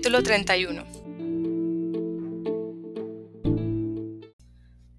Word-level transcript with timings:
Capítulo 0.00 0.22
31 0.22 0.86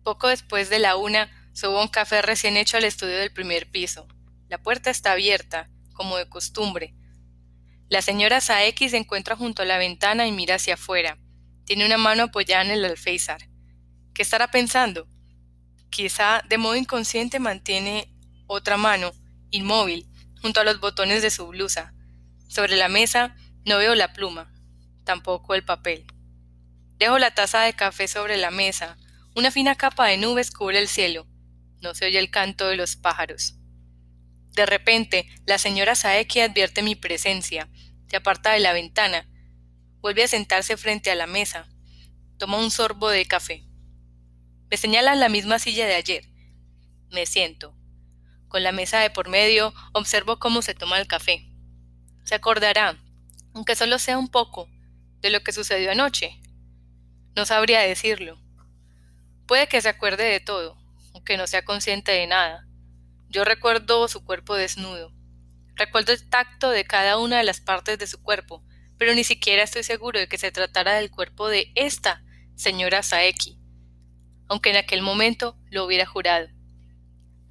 Poco 0.03 0.27
después 0.27 0.69
de 0.69 0.77
la 0.77 0.95
una, 0.95 1.31
subo 1.53 1.81
un 1.81 1.87
café 1.87 2.21
recién 2.21 2.55
hecho 2.55 2.77
al 2.77 2.83
estudio 2.83 3.17
del 3.17 3.33
primer 3.33 3.71
piso. 3.71 4.07
La 4.47 4.59
puerta 4.61 4.91
está 4.91 5.13
abierta, 5.13 5.71
como 5.93 6.17
de 6.17 6.29
costumbre. 6.29 6.93
La 7.89 8.03
señora 8.03 8.41
Saeki 8.41 8.89
se 8.89 8.97
encuentra 8.97 9.35
junto 9.35 9.63
a 9.63 9.65
la 9.65 9.79
ventana 9.79 10.27
y 10.27 10.31
mira 10.31 10.53
hacia 10.53 10.75
afuera. 10.75 11.17
Tiene 11.65 11.87
una 11.87 11.97
mano 11.97 12.25
apoyada 12.25 12.63
en 12.63 12.69
el 12.69 12.85
alféizar. 12.85 13.41
¿Qué 14.13 14.21
estará 14.21 14.51
pensando? 14.51 15.07
Quizá 15.89 16.43
de 16.47 16.59
modo 16.59 16.75
inconsciente 16.75 17.39
mantiene 17.39 18.13
otra 18.45 18.77
mano, 18.77 19.13
inmóvil, 19.49 20.07
junto 20.43 20.59
a 20.59 20.63
los 20.63 20.79
botones 20.79 21.23
de 21.23 21.31
su 21.31 21.47
blusa. 21.47 21.91
Sobre 22.47 22.75
la 22.75 22.87
mesa 22.87 23.35
no 23.65 23.79
veo 23.79 23.95
la 23.95 24.13
pluma, 24.13 24.53
tampoco 25.03 25.53
el 25.55 25.63
papel. 25.63 26.05
Dejo 26.97 27.17
la 27.17 27.31
taza 27.31 27.61
de 27.61 27.73
café 27.73 28.07
sobre 28.07 28.37
la 28.37 28.51
mesa. 28.51 28.97
Una 29.35 29.51
fina 29.51 29.75
capa 29.75 30.07
de 30.07 30.17
nubes 30.17 30.51
cubre 30.51 30.79
el 30.79 30.87
cielo. 30.87 31.27
No 31.81 31.95
se 31.95 32.05
oye 32.05 32.19
el 32.19 32.29
canto 32.29 32.67
de 32.67 32.75
los 32.75 32.95
pájaros. 32.95 33.55
De 34.53 34.65
repente, 34.65 35.27
la 35.45 35.57
señora 35.57 35.95
Saeki 35.95 36.41
advierte 36.41 36.83
mi 36.83 36.95
presencia. 36.95 37.69
Se 38.07 38.17
aparta 38.17 38.51
de 38.51 38.59
la 38.59 38.73
ventana. 38.73 39.27
Vuelve 40.01 40.23
a 40.23 40.27
sentarse 40.27 40.77
frente 40.77 41.09
a 41.09 41.15
la 41.15 41.27
mesa. 41.27 41.67
Toma 42.37 42.57
un 42.57 42.69
sorbo 42.69 43.09
de 43.09 43.25
café. 43.25 43.65
Me 44.69 44.77
señala 44.77 45.15
la 45.15 45.29
misma 45.29 45.59
silla 45.59 45.85
de 45.87 45.95
ayer. 45.95 46.25
Me 47.09 47.25
siento. 47.25 47.75
Con 48.47 48.63
la 48.63 48.71
mesa 48.71 48.99
de 48.99 49.09
por 49.09 49.29
medio, 49.29 49.73
observo 49.93 50.37
cómo 50.37 50.61
se 50.61 50.73
toma 50.73 50.99
el 50.99 51.07
café. 51.07 51.47
Se 52.25 52.35
acordará, 52.35 53.01
aunque 53.53 53.75
solo 53.75 53.97
sea 53.97 54.17
un 54.17 54.27
poco, 54.29 54.69
de 55.21 55.29
lo 55.29 55.41
que 55.41 55.53
sucedió 55.53 55.91
anoche. 55.91 56.39
No 57.35 57.45
sabría 57.45 57.81
decirlo. 57.81 58.41
Puede 59.45 59.67
que 59.67 59.81
se 59.81 59.89
acuerde 59.89 60.23
de 60.23 60.39
todo, 60.39 60.77
aunque 61.13 61.37
no 61.37 61.47
sea 61.47 61.63
consciente 61.63 62.11
de 62.11 62.27
nada. 62.27 62.67
Yo 63.29 63.45
recuerdo 63.45 64.07
su 64.07 64.25
cuerpo 64.25 64.55
desnudo. 64.55 65.13
Recuerdo 65.75 66.11
el 66.11 66.29
tacto 66.29 66.69
de 66.69 66.85
cada 66.85 67.17
una 67.17 67.37
de 67.37 67.43
las 67.43 67.61
partes 67.61 67.97
de 67.97 68.07
su 68.07 68.21
cuerpo, 68.21 68.63
pero 68.97 69.13
ni 69.15 69.23
siquiera 69.23 69.63
estoy 69.63 69.83
seguro 69.83 70.19
de 70.19 70.27
que 70.27 70.37
se 70.37 70.51
tratara 70.51 70.93
del 70.93 71.09
cuerpo 71.09 71.47
de 71.47 71.71
esta 71.75 72.23
señora 72.55 73.03
Saeki, 73.03 73.57
aunque 74.47 74.69
en 74.69 74.75
aquel 74.75 75.01
momento 75.01 75.57
lo 75.69 75.85
hubiera 75.85 76.05
jurado. 76.05 76.49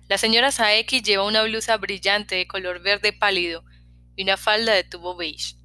La 0.08 0.18
señora 0.18 0.52
Saeki 0.52 1.02
lleva 1.02 1.24
una 1.24 1.42
blusa 1.42 1.76
brillante 1.76 2.34
de 2.34 2.46
color 2.46 2.80
verde 2.82 3.12
pálido 3.12 3.64
y 4.16 4.24
una 4.24 4.36
falda 4.36 4.74
de 4.74 4.84
tubo 4.84 5.16
beige. 5.16 5.56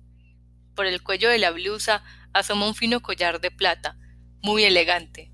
Por 0.76 0.86
el 0.86 1.02
cuello 1.02 1.30
de 1.30 1.40
la 1.40 1.52
blusa 1.52 2.04
asoma 2.34 2.68
un 2.68 2.76
fino 2.76 3.02
collar 3.02 3.40
de 3.40 3.52
plata, 3.52 3.98
muy 4.42 4.64
elegante. 4.64 5.32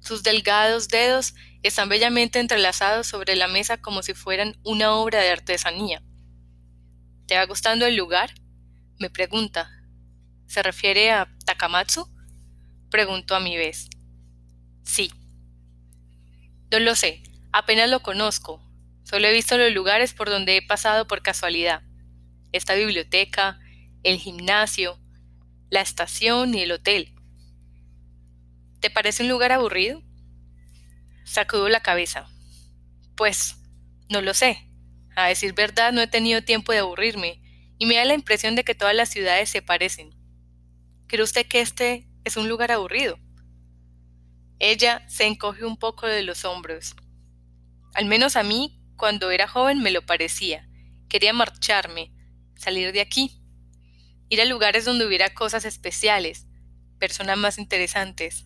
Sus 0.00 0.22
delgados 0.22 0.88
dedos 0.88 1.34
están 1.62 1.88
bellamente 1.88 2.38
entrelazados 2.38 3.06
sobre 3.06 3.36
la 3.36 3.48
mesa 3.48 3.80
como 3.80 4.02
si 4.02 4.12
fueran 4.12 4.58
una 4.64 4.92
obra 4.92 5.20
de 5.20 5.30
artesanía. 5.30 6.02
¿Te 7.26 7.36
va 7.36 7.46
gustando 7.46 7.86
el 7.86 7.96
lugar? 7.96 8.34
me 8.98 9.10
pregunta. 9.10 9.70
¿Se 10.46 10.62
refiere 10.62 11.10
a 11.10 11.28
Takamatsu? 11.44 12.08
Pregunto 12.90 13.34
a 13.34 13.40
mi 13.40 13.56
vez. 13.56 13.88
Sí. 14.84 15.10
No 16.70 16.78
lo 16.80 16.94
sé, 16.94 17.22
apenas 17.52 17.88
lo 17.88 18.00
conozco. 18.00 18.62
Solo 19.04 19.26
he 19.26 19.32
visto 19.32 19.56
los 19.56 19.72
lugares 19.72 20.12
por 20.12 20.28
donde 20.28 20.56
he 20.56 20.62
pasado 20.62 21.06
por 21.06 21.22
casualidad. 21.22 21.82
Esta 22.52 22.74
biblioteca, 22.74 23.58
el 24.04 24.18
gimnasio, 24.18 25.00
la 25.70 25.80
estación 25.80 26.54
y 26.54 26.60
el 26.60 26.72
hotel. 26.72 27.14
¿Te 28.80 28.90
parece 28.90 29.22
un 29.22 29.30
lugar 29.30 29.50
aburrido? 29.50 30.02
Sacudo 31.24 31.70
la 31.70 31.80
cabeza. 31.80 32.28
Pues, 33.16 33.56
no 34.10 34.20
lo 34.20 34.34
sé. 34.34 34.68
A 35.16 35.28
decir 35.28 35.54
verdad, 35.54 35.92
no 35.92 36.02
he 36.02 36.06
tenido 36.06 36.42
tiempo 36.42 36.72
de 36.72 36.78
aburrirme, 36.78 37.40
y 37.78 37.86
me 37.86 37.96
da 37.96 38.04
la 38.04 38.14
impresión 38.14 38.54
de 38.56 38.64
que 38.64 38.74
todas 38.74 38.94
las 38.94 39.08
ciudades 39.08 39.48
se 39.48 39.62
parecen. 39.62 40.10
¿Cree 41.06 41.22
usted 41.22 41.46
que 41.46 41.60
este 41.60 42.06
es 42.24 42.36
un 42.36 42.48
lugar 42.48 42.72
aburrido? 42.72 43.18
Ella 44.58 45.02
se 45.08 45.26
encoge 45.26 45.64
un 45.64 45.78
poco 45.78 46.06
de 46.06 46.22
los 46.22 46.44
hombros. 46.44 46.94
Al 47.94 48.04
menos 48.04 48.36
a 48.36 48.42
mí, 48.42 48.82
cuando 48.96 49.30
era 49.30 49.48
joven, 49.48 49.80
me 49.80 49.90
lo 49.90 50.04
parecía. 50.04 50.68
Quería 51.08 51.32
marcharme, 51.32 52.12
salir 52.56 52.92
de 52.92 53.00
aquí 53.00 53.43
ir 54.34 54.40
a 54.40 54.44
lugares 54.44 54.84
donde 54.84 55.06
hubiera 55.06 55.32
cosas 55.32 55.64
especiales, 55.64 56.46
personas 56.98 57.38
más 57.38 57.56
interesantes. 57.58 58.44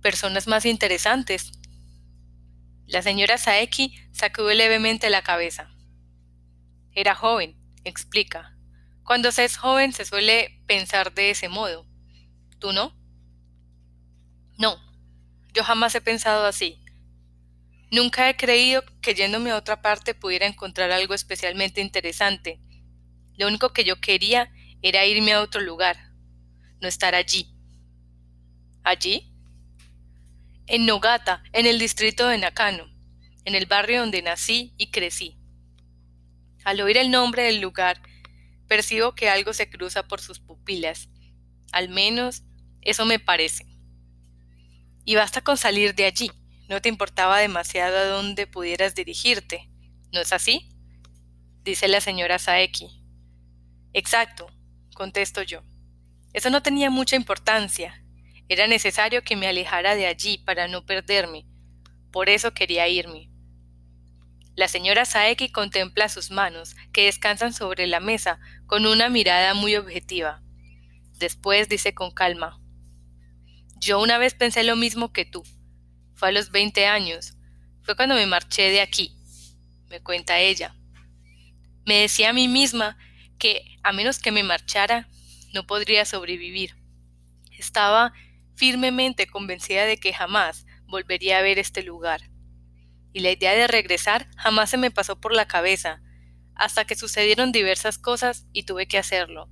Personas 0.00 0.46
más 0.46 0.64
interesantes. 0.64 1.52
La 2.86 3.02
señora 3.02 3.36
Saeki 3.36 3.94
sacudió 4.10 4.54
levemente 4.54 5.10
la 5.10 5.22
cabeza. 5.22 5.70
Era 6.92 7.14
joven, 7.14 7.56
explica. 7.84 8.56
Cuando 9.04 9.32
se 9.32 9.44
es 9.44 9.56
joven 9.58 9.92
se 9.92 10.06
suele 10.06 10.62
pensar 10.66 11.12
de 11.12 11.30
ese 11.30 11.48
modo. 11.48 11.86
¿Tú 12.58 12.72
no? 12.72 12.96
No, 14.56 14.78
yo 15.52 15.62
jamás 15.62 15.94
he 15.94 16.00
pensado 16.00 16.46
así. 16.46 16.82
Nunca 17.90 18.30
he 18.30 18.36
creído 18.36 18.82
que 19.02 19.14
yéndome 19.14 19.50
a 19.50 19.56
otra 19.56 19.82
parte 19.82 20.14
pudiera 20.14 20.46
encontrar 20.46 20.90
algo 20.90 21.12
especialmente 21.12 21.82
interesante 21.82 22.60
lo 23.36 23.46
único 23.46 23.72
que 23.72 23.84
yo 23.84 24.00
quería 24.00 24.52
era 24.82 25.06
irme 25.06 25.32
a 25.32 25.40
otro 25.40 25.60
lugar, 25.60 25.96
no 26.80 26.88
estar 26.88 27.14
allí. 27.14 27.48
¿Allí? 28.82 29.32
En 30.66 30.86
Nogata, 30.86 31.42
en 31.52 31.66
el 31.66 31.78
distrito 31.78 32.26
de 32.28 32.38
Nakano, 32.38 32.86
en 33.44 33.54
el 33.54 33.66
barrio 33.66 34.00
donde 34.00 34.22
nací 34.22 34.74
y 34.76 34.90
crecí. 34.90 35.38
Al 36.64 36.80
oír 36.80 36.96
el 36.96 37.10
nombre 37.10 37.44
del 37.44 37.60
lugar, 37.60 38.00
percibo 38.68 39.14
que 39.14 39.28
algo 39.28 39.52
se 39.52 39.68
cruza 39.68 40.06
por 40.06 40.20
sus 40.20 40.40
pupilas. 40.40 41.08
Al 41.72 41.88
menos 41.88 42.42
eso 42.80 43.04
me 43.04 43.18
parece. 43.18 43.66
Y 45.04 45.14
basta 45.16 45.40
con 45.42 45.56
salir 45.56 45.94
de 45.94 46.04
allí. 46.04 46.30
No 46.68 46.80
te 46.80 46.88
importaba 46.88 47.38
demasiado 47.38 47.96
a 47.96 48.04
dónde 48.04 48.46
pudieras 48.46 48.94
dirigirte. 48.94 49.68
¿No 50.12 50.20
es 50.20 50.32
así? 50.32 50.68
dice 51.64 51.86
la 51.88 52.00
señora 52.00 52.38
Saeki. 52.38 53.01
Exacto, 53.94 54.46
contesto 54.94 55.42
yo. 55.42 55.62
Eso 56.32 56.50
no 56.50 56.62
tenía 56.62 56.90
mucha 56.90 57.16
importancia. 57.16 58.02
Era 58.48 58.66
necesario 58.66 59.22
que 59.22 59.36
me 59.36 59.46
alejara 59.46 59.94
de 59.94 60.06
allí 60.06 60.38
para 60.38 60.68
no 60.68 60.84
perderme. 60.86 61.46
Por 62.10 62.28
eso 62.28 62.52
quería 62.52 62.88
irme. 62.88 63.30
La 64.54 64.68
señora 64.68 65.06
Saeki 65.06 65.50
contempla 65.50 66.08
sus 66.10 66.30
manos, 66.30 66.76
que 66.92 67.06
descansan 67.06 67.54
sobre 67.54 67.86
la 67.86 68.00
mesa, 68.00 68.38
con 68.66 68.84
una 68.86 69.08
mirada 69.08 69.54
muy 69.54 69.76
objetiva. 69.76 70.42
Después 71.18 71.68
dice 71.68 71.94
con 71.94 72.10
calma, 72.10 72.60
Yo 73.78 74.00
una 74.00 74.18
vez 74.18 74.34
pensé 74.34 74.64
lo 74.64 74.76
mismo 74.76 75.12
que 75.12 75.24
tú. 75.24 75.42
Fue 76.14 76.28
a 76.28 76.32
los 76.32 76.50
veinte 76.50 76.86
años. 76.86 77.34
Fue 77.82 77.96
cuando 77.96 78.14
me 78.14 78.26
marché 78.26 78.70
de 78.70 78.82
aquí. 78.82 79.16
Me 79.88 80.00
cuenta 80.00 80.38
ella. 80.38 80.74
Me 81.86 82.00
decía 82.00 82.30
a 82.30 82.32
mí 82.34 82.46
misma 82.46 82.98
que, 83.38 83.71
a 83.82 83.92
menos 83.92 84.18
que 84.18 84.32
me 84.32 84.42
marchara, 84.42 85.08
no 85.52 85.66
podría 85.66 86.04
sobrevivir. 86.04 86.76
Estaba 87.58 88.12
firmemente 88.54 89.26
convencida 89.26 89.86
de 89.86 89.98
que 89.98 90.12
jamás 90.12 90.66
volvería 90.86 91.38
a 91.38 91.42
ver 91.42 91.58
este 91.58 91.82
lugar. 91.82 92.30
Y 93.12 93.20
la 93.20 93.30
idea 93.30 93.52
de 93.52 93.66
regresar 93.66 94.28
jamás 94.36 94.70
se 94.70 94.76
me 94.76 94.90
pasó 94.90 95.20
por 95.20 95.34
la 95.34 95.46
cabeza, 95.46 96.00
hasta 96.54 96.84
que 96.84 96.94
sucedieron 96.94 97.52
diversas 97.52 97.98
cosas 97.98 98.46
y 98.52 98.64
tuve 98.64 98.86
que 98.86 98.98
hacerlo, 98.98 99.50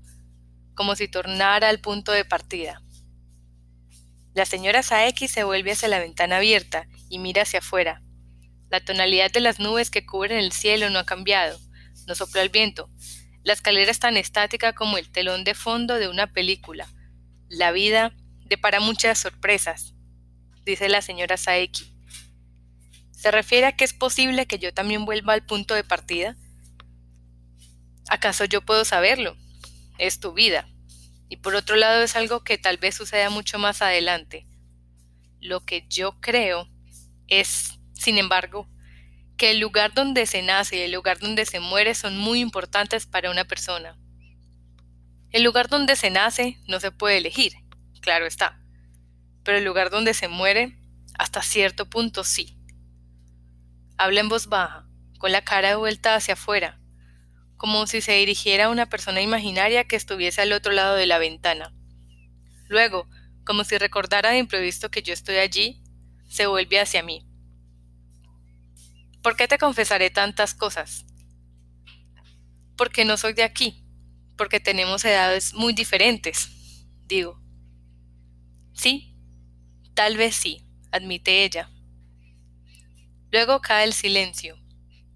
como 0.74 0.96
si 0.96 1.08
tornara 1.08 1.68
al 1.68 1.80
punto 1.80 2.12
de 2.12 2.24
partida. 2.24 2.82
La 4.34 4.44
señora 4.44 4.82
Saeki 4.82 5.26
se 5.26 5.44
vuelve 5.44 5.72
hacia 5.72 5.88
la 5.88 5.98
ventana 5.98 6.36
abierta 6.36 6.86
y 7.08 7.18
mira 7.18 7.42
hacia 7.42 7.58
afuera. 7.58 8.02
La 8.70 8.80
tonalidad 8.80 9.32
de 9.32 9.40
las 9.40 9.58
nubes 9.58 9.90
que 9.90 10.06
cubren 10.06 10.38
el 10.38 10.52
cielo 10.52 10.88
no 10.88 11.00
ha 11.00 11.04
cambiado, 11.04 11.58
no 12.06 12.14
sopla 12.14 12.42
el 12.42 12.50
viento, 12.50 12.88
la 13.42 13.52
escalera 13.52 13.90
es 13.90 13.98
tan 13.98 14.16
estática 14.16 14.74
como 14.74 14.98
el 14.98 15.10
telón 15.10 15.44
de 15.44 15.54
fondo 15.54 15.96
de 15.96 16.08
una 16.08 16.32
película. 16.32 16.88
La 17.48 17.72
vida 17.72 18.14
depara 18.44 18.80
muchas 18.80 19.18
sorpresas, 19.18 19.94
dice 20.64 20.88
la 20.88 21.02
señora 21.02 21.36
Saeki. 21.36 21.94
¿Se 23.12 23.30
refiere 23.30 23.66
a 23.66 23.72
que 23.72 23.84
es 23.84 23.92
posible 23.92 24.46
que 24.46 24.58
yo 24.58 24.72
también 24.72 25.04
vuelva 25.04 25.34
al 25.34 25.44
punto 25.44 25.74
de 25.74 25.84
partida? 25.84 26.36
¿Acaso 28.08 28.44
yo 28.44 28.62
puedo 28.62 28.84
saberlo? 28.84 29.36
Es 29.98 30.20
tu 30.20 30.32
vida. 30.32 30.68
Y 31.28 31.36
por 31.36 31.54
otro 31.54 31.76
lado 31.76 32.02
es 32.02 32.16
algo 32.16 32.42
que 32.42 32.58
tal 32.58 32.78
vez 32.78 32.94
suceda 32.94 33.30
mucho 33.30 33.58
más 33.58 33.82
adelante. 33.82 34.46
Lo 35.40 35.64
que 35.64 35.86
yo 35.88 36.20
creo 36.20 36.68
es, 37.28 37.78
sin 37.94 38.18
embargo, 38.18 38.68
que 39.40 39.52
el 39.52 39.58
lugar 39.58 39.94
donde 39.94 40.26
se 40.26 40.42
nace 40.42 40.76
y 40.76 40.80
el 40.80 40.92
lugar 40.92 41.18
donde 41.18 41.46
se 41.46 41.60
muere 41.60 41.94
son 41.94 42.18
muy 42.18 42.40
importantes 42.40 43.06
para 43.06 43.30
una 43.30 43.46
persona. 43.46 43.96
El 45.30 45.44
lugar 45.44 45.70
donde 45.70 45.96
se 45.96 46.10
nace 46.10 46.58
no 46.68 46.78
se 46.78 46.92
puede 46.92 47.16
elegir, 47.16 47.54
claro 48.02 48.26
está, 48.26 48.60
pero 49.42 49.56
el 49.56 49.64
lugar 49.64 49.88
donde 49.88 50.12
se 50.12 50.28
muere, 50.28 50.78
hasta 51.18 51.40
cierto 51.40 51.88
punto 51.88 52.22
sí. 52.22 52.58
Habla 53.96 54.20
en 54.20 54.28
voz 54.28 54.48
baja, 54.48 54.86
con 55.16 55.32
la 55.32 55.42
cara 55.42 55.70
de 55.70 55.76
vuelta 55.76 56.16
hacia 56.16 56.34
afuera, 56.34 56.78
como 57.56 57.86
si 57.86 58.02
se 58.02 58.12
dirigiera 58.12 58.66
a 58.66 58.68
una 58.68 58.90
persona 58.90 59.22
imaginaria 59.22 59.84
que 59.84 59.96
estuviese 59.96 60.42
al 60.42 60.52
otro 60.52 60.72
lado 60.72 60.96
de 60.96 61.06
la 61.06 61.16
ventana. 61.16 61.72
Luego, 62.68 63.08
como 63.46 63.64
si 63.64 63.78
recordara 63.78 64.32
de 64.32 64.38
imprevisto 64.38 64.90
que 64.90 65.00
yo 65.02 65.14
estoy 65.14 65.36
allí, 65.36 65.82
se 66.28 66.46
vuelve 66.46 66.78
hacia 66.78 67.02
mí. 67.02 67.29
¿Por 69.22 69.36
qué 69.36 69.46
te 69.46 69.58
confesaré 69.58 70.08
tantas 70.08 70.54
cosas? 70.54 71.04
Porque 72.76 73.04
no 73.04 73.18
soy 73.18 73.34
de 73.34 73.42
aquí, 73.42 73.84
porque 74.36 74.60
tenemos 74.60 75.04
edades 75.04 75.52
muy 75.52 75.74
diferentes, 75.74 76.48
digo. 77.06 77.38
Sí, 78.72 79.14
tal 79.92 80.16
vez 80.16 80.34
sí, 80.34 80.64
admite 80.90 81.44
ella. 81.44 81.68
Luego 83.30 83.60
cae 83.60 83.84
el 83.84 83.92
silencio, 83.92 84.58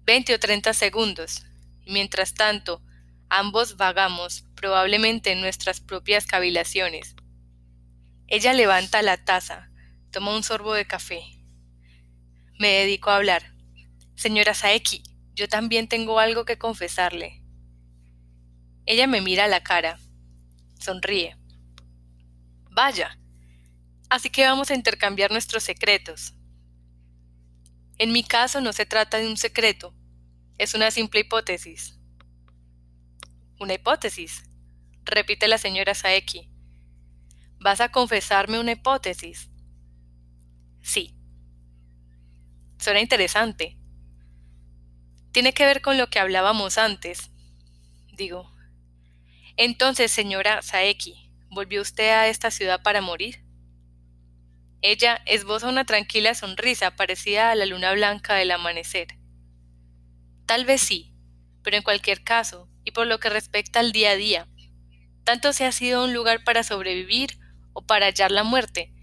veinte 0.03 0.35
o 0.35 0.39
treinta 0.39 0.73
segundos, 0.73 1.43
y 1.83 1.91
mientras 1.91 2.35
tanto, 2.35 2.83
ambos 3.29 3.75
vagamos, 3.75 4.45
probablemente 4.53 5.31
en 5.31 5.41
nuestras 5.41 5.81
propias 5.81 6.27
cavilaciones. 6.27 7.15
Ella 8.27 8.53
levanta 8.53 9.01
la 9.01 9.17
taza, 9.17 9.71
toma 10.11 10.35
un 10.35 10.43
sorbo 10.43 10.73
de 10.75 10.85
café. 10.85 11.23
Me 12.59 12.69
dedico 12.69 13.09
a 13.09 13.17
hablar. 13.17 13.54
Señora 14.15 14.53
Saeki, 14.53 15.03
yo 15.33 15.47
también 15.47 15.87
tengo 15.87 16.19
algo 16.19 16.45
que 16.45 16.57
confesarle. 16.57 17.43
Ella 18.85 19.07
me 19.07 19.21
mira 19.21 19.45
a 19.45 19.47
la 19.47 19.63
cara. 19.63 19.99
Sonríe. 20.79 21.37
Vaya. 22.71 23.19
Así 24.09 24.29
que 24.29 24.45
vamos 24.45 24.71
a 24.71 24.75
intercambiar 24.75 25.31
nuestros 25.31 25.63
secretos. 25.63 26.33
En 27.97 28.11
mi 28.11 28.23
caso 28.23 28.61
no 28.61 28.73
se 28.73 28.85
trata 28.85 29.17
de 29.17 29.27
un 29.27 29.37
secreto, 29.37 29.95
es 30.57 30.73
una 30.73 30.91
simple 30.91 31.21
hipótesis. 31.21 31.97
Una 33.59 33.73
hipótesis, 33.73 34.43
repite 35.03 35.47
la 35.47 35.57
señora 35.57 35.95
Saeki. 35.95 36.49
¿Vas 37.59 37.79
a 37.81 37.89
confesarme 37.89 38.59
una 38.59 38.73
hipótesis? 38.73 39.49
Sí. 40.81 41.17
Suena 42.77 42.99
interesante. 42.99 43.77
Tiene 45.35 45.51
que 45.53 45.65
ver 45.65 45.81
con 45.81 45.97
lo 45.97 46.09
que 46.09 46.19
hablábamos 46.19 46.77
antes. 46.77 47.29
Digo, 48.13 48.49
entonces, 49.57 50.09
señora 50.09 50.61
Saeki, 50.61 51.29
¿volvió 51.49 51.81
usted 51.81 52.09
a 52.11 52.29
esta 52.29 52.51
ciudad 52.51 52.81
para 52.81 53.01
morir? 53.01 53.43
Ella 54.81 55.21
esboza 55.25 55.67
una 55.67 55.83
tranquila 55.83 56.35
sonrisa 56.35 56.95
parecida 56.95 57.51
a 57.51 57.55
la 57.55 57.65
luna 57.65 57.91
blanca 57.91 58.35
del 58.35 58.49
amanecer. 58.49 59.07
Tal 60.45 60.63
vez 60.63 60.79
sí, 60.79 61.13
pero 61.63 61.75
en 61.75 61.83
cualquier 61.83 62.23
caso, 62.23 62.69
y 62.85 62.91
por 62.91 63.05
lo 63.05 63.19
que 63.19 63.29
respecta 63.29 63.81
al 63.81 63.91
día 63.91 64.11
a 64.11 64.15
día, 64.15 64.47
tanto 65.25 65.51
se 65.51 65.65
ha 65.65 65.73
sido 65.73 66.05
un 66.05 66.13
lugar 66.13 66.45
para 66.45 66.63
sobrevivir 66.63 67.37
o 67.73 67.85
para 67.85 68.05
hallar 68.05 68.31
la 68.31 68.45
muerte, 68.45 68.93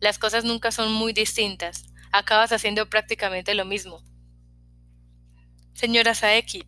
las 0.00 0.18
cosas 0.18 0.42
nunca 0.42 0.72
son 0.72 0.90
muy 0.90 1.12
distintas, 1.12 1.84
acabas 2.12 2.50
haciendo 2.50 2.88
prácticamente 2.88 3.52
lo 3.52 3.66
mismo. 3.66 4.02
Señora 5.74 6.14
Saeki, 6.14 6.64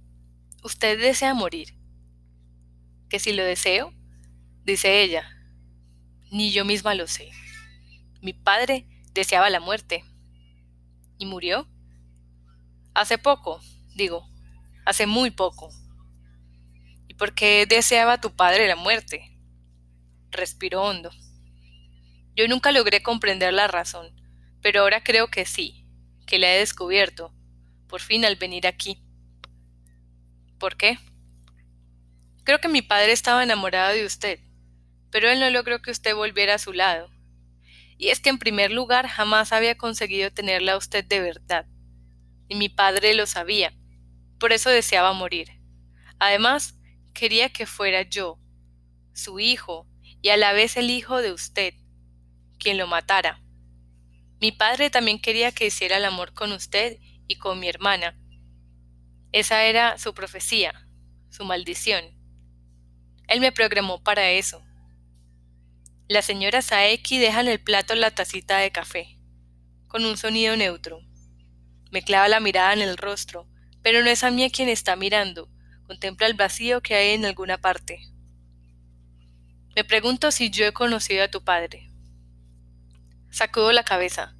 usted 0.62 0.98
desea 0.98 1.34
morir 1.34 1.74
que 3.08 3.18
si 3.18 3.32
lo 3.32 3.44
deseo, 3.44 3.92
dice 4.64 5.02
ella, 5.02 5.28
ni 6.30 6.50
yo 6.52 6.64
misma 6.64 6.94
lo 6.94 7.06
sé. 7.06 7.30
Mi 8.22 8.32
padre 8.32 8.86
deseaba 9.12 9.50
la 9.50 9.60
muerte. 9.60 10.04
¿Y 11.18 11.26
murió? 11.26 11.68
Hace 12.94 13.18
poco, 13.18 13.60
digo, 13.94 14.26
hace 14.84 15.06
muy 15.06 15.30
poco. 15.30 15.68
¿Y 17.06 17.14
por 17.14 17.34
qué 17.34 17.66
deseaba 17.66 18.20
tu 18.20 18.34
padre 18.34 18.66
la 18.66 18.74
muerte? 18.74 19.38
Respiró 20.30 20.82
hondo. 20.82 21.10
Yo 22.34 22.48
nunca 22.48 22.72
logré 22.72 23.02
comprender 23.02 23.52
la 23.52 23.68
razón, 23.68 24.12
pero 24.60 24.80
ahora 24.80 25.04
creo 25.04 25.28
que 25.28 25.44
sí, 25.44 25.86
que 26.26 26.38
la 26.38 26.52
he 26.52 26.58
descubierto, 26.58 27.32
por 27.94 28.00
fin 28.00 28.24
al 28.24 28.34
venir 28.34 28.66
aquí. 28.66 28.98
¿Por 30.58 30.76
qué? 30.76 30.98
Creo 32.42 32.58
que 32.58 32.66
mi 32.66 32.82
padre 32.82 33.12
estaba 33.12 33.44
enamorado 33.44 33.94
de 33.94 34.04
usted, 34.04 34.40
pero 35.12 35.30
él 35.30 35.38
no 35.38 35.48
logró 35.50 35.80
que 35.80 35.92
usted 35.92 36.12
volviera 36.12 36.54
a 36.54 36.58
su 36.58 36.72
lado. 36.72 37.08
Y 37.96 38.08
es 38.08 38.18
que 38.18 38.30
en 38.30 38.40
primer 38.40 38.72
lugar 38.72 39.06
jamás 39.06 39.52
había 39.52 39.78
conseguido 39.78 40.32
tenerla 40.32 40.72
a 40.72 40.76
usted 40.76 41.04
de 41.04 41.20
verdad. 41.20 41.66
Y 42.48 42.56
mi 42.56 42.68
padre 42.68 43.14
lo 43.14 43.26
sabía. 43.26 43.72
Por 44.40 44.52
eso 44.52 44.70
deseaba 44.70 45.12
morir. 45.12 45.50
Además, 46.18 46.74
quería 47.12 47.50
que 47.50 47.64
fuera 47.64 48.02
yo, 48.02 48.40
su 49.12 49.38
hijo, 49.38 49.86
y 50.20 50.30
a 50.30 50.36
la 50.36 50.52
vez 50.52 50.76
el 50.76 50.90
hijo 50.90 51.22
de 51.22 51.30
usted, 51.30 51.74
quien 52.58 52.76
lo 52.76 52.88
matara. 52.88 53.40
Mi 54.40 54.50
padre 54.50 54.90
también 54.90 55.20
quería 55.20 55.52
que 55.52 55.66
hiciera 55.66 55.98
el 55.98 56.04
amor 56.04 56.34
con 56.34 56.50
usted 56.50 56.98
y 57.26 57.36
con 57.36 57.60
mi 57.60 57.68
hermana. 57.68 58.18
Esa 59.32 59.64
era 59.64 59.98
su 59.98 60.14
profecía, 60.14 60.86
su 61.30 61.44
maldición. 61.44 62.04
Él 63.26 63.40
me 63.40 63.52
programó 63.52 64.02
para 64.02 64.30
eso. 64.30 64.62
La 66.06 66.22
señora 66.22 66.62
Saeki 66.62 67.18
deja 67.18 67.40
en 67.40 67.48
el 67.48 67.60
plato 67.60 67.94
la 67.94 68.10
tacita 68.10 68.58
de 68.58 68.70
café, 68.70 69.18
con 69.88 70.04
un 70.04 70.16
sonido 70.16 70.56
neutro. 70.56 71.00
Me 71.90 72.02
clava 72.02 72.28
la 72.28 72.40
mirada 72.40 72.72
en 72.72 72.82
el 72.82 72.96
rostro, 72.96 73.48
pero 73.82 74.02
no 74.02 74.10
es 74.10 74.22
a 74.22 74.30
mí 74.30 74.48
quien 74.50 74.68
está 74.68 74.96
mirando, 74.96 75.50
contempla 75.86 76.26
el 76.26 76.34
vacío 76.34 76.80
que 76.82 76.94
hay 76.94 77.10
en 77.14 77.24
alguna 77.24 77.58
parte. 77.58 78.00
Me 79.74 79.82
pregunto 79.82 80.30
si 80.30 80.50
yo 80.50 80.64
he 80.64 80.72
conocido 80.72 81.24
a 81.24 81.28
tu 81.28 81.42
padre. 81.42 81.90
Sacudo 83.30 83.72
la 83.72 83.82
cabeza. 83.82 84.36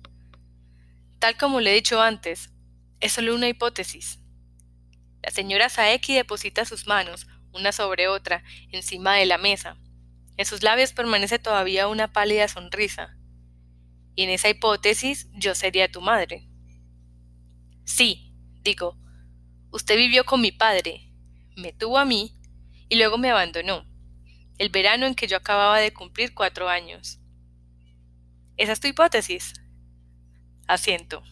Tal 1.19 1.37
como 1.37 1.61
le 1.61 1.73
he 1.73 1.75
dicho 1.75 2.01
antes, 2.01 2.54
es 3.01 3.13
solo 3.13 3.35
una 3.35 3.49
hipótesis. 3.49 4.21
La 5.23 5.31
señora 5.31 5.69
Saeki 5.69 6.15
deposita 6.15 6.65
sus 6.65 6.87
manos, 6.87 7.27
una 7.53 7.73
sobre 7.73 8.09
otra, 8.09 8.45
encima 8.71 9.15
de 9.15 9.27
la 9.27 9.39
mesa. 9.39 9.77
En 10.37 10.45
sus 10.45 10.63
labios 10.63 10.93
permanece 10.93 11.39
todavía 11.39 11.89
una 11.89 12.13
pálida 12.13 12.49
sonrisa. 12.49 13.17
Y 14.15 14.25
en 14.25 14.31
esa 14.31 14.49
hipótesis 14.49 15.29
yo 15.33 15.55
sería 15.55 15.91
tu 15.91 16.01
madre. 16.01 16.49
Sí, 17.85 18.33
digo, 18.63 18.99
usted 19.71 19.97
vivió 19.97 20.25
con 20.25 20.41
mi 20.41 20.53
padre, 20.53 21.13
me 21.57 21.73
tuvo 21.73 21.99
a 21.99 22.05
mí 22.05 22.35
y 22.89 22.97
luego 22.97 23.19
me 23.19 23.31
abandonó, 23.31 23.87
el 24.59 24.69
verano 24.69 25.07
en 25.07 25.15
que 25.15 25.27
yo 25.27 25.37
acababa 25.37 25.79
de 25.79 25.93
cumplir 25.93 26.35
cuatro 26.35 26.69
años. 26.69 27.21
¿Esa 28.57 28.73
es 28.73 28.81
tu 28.81 28.89
hipótesis? 28.89 29.55
Asiento. 30.67 31.23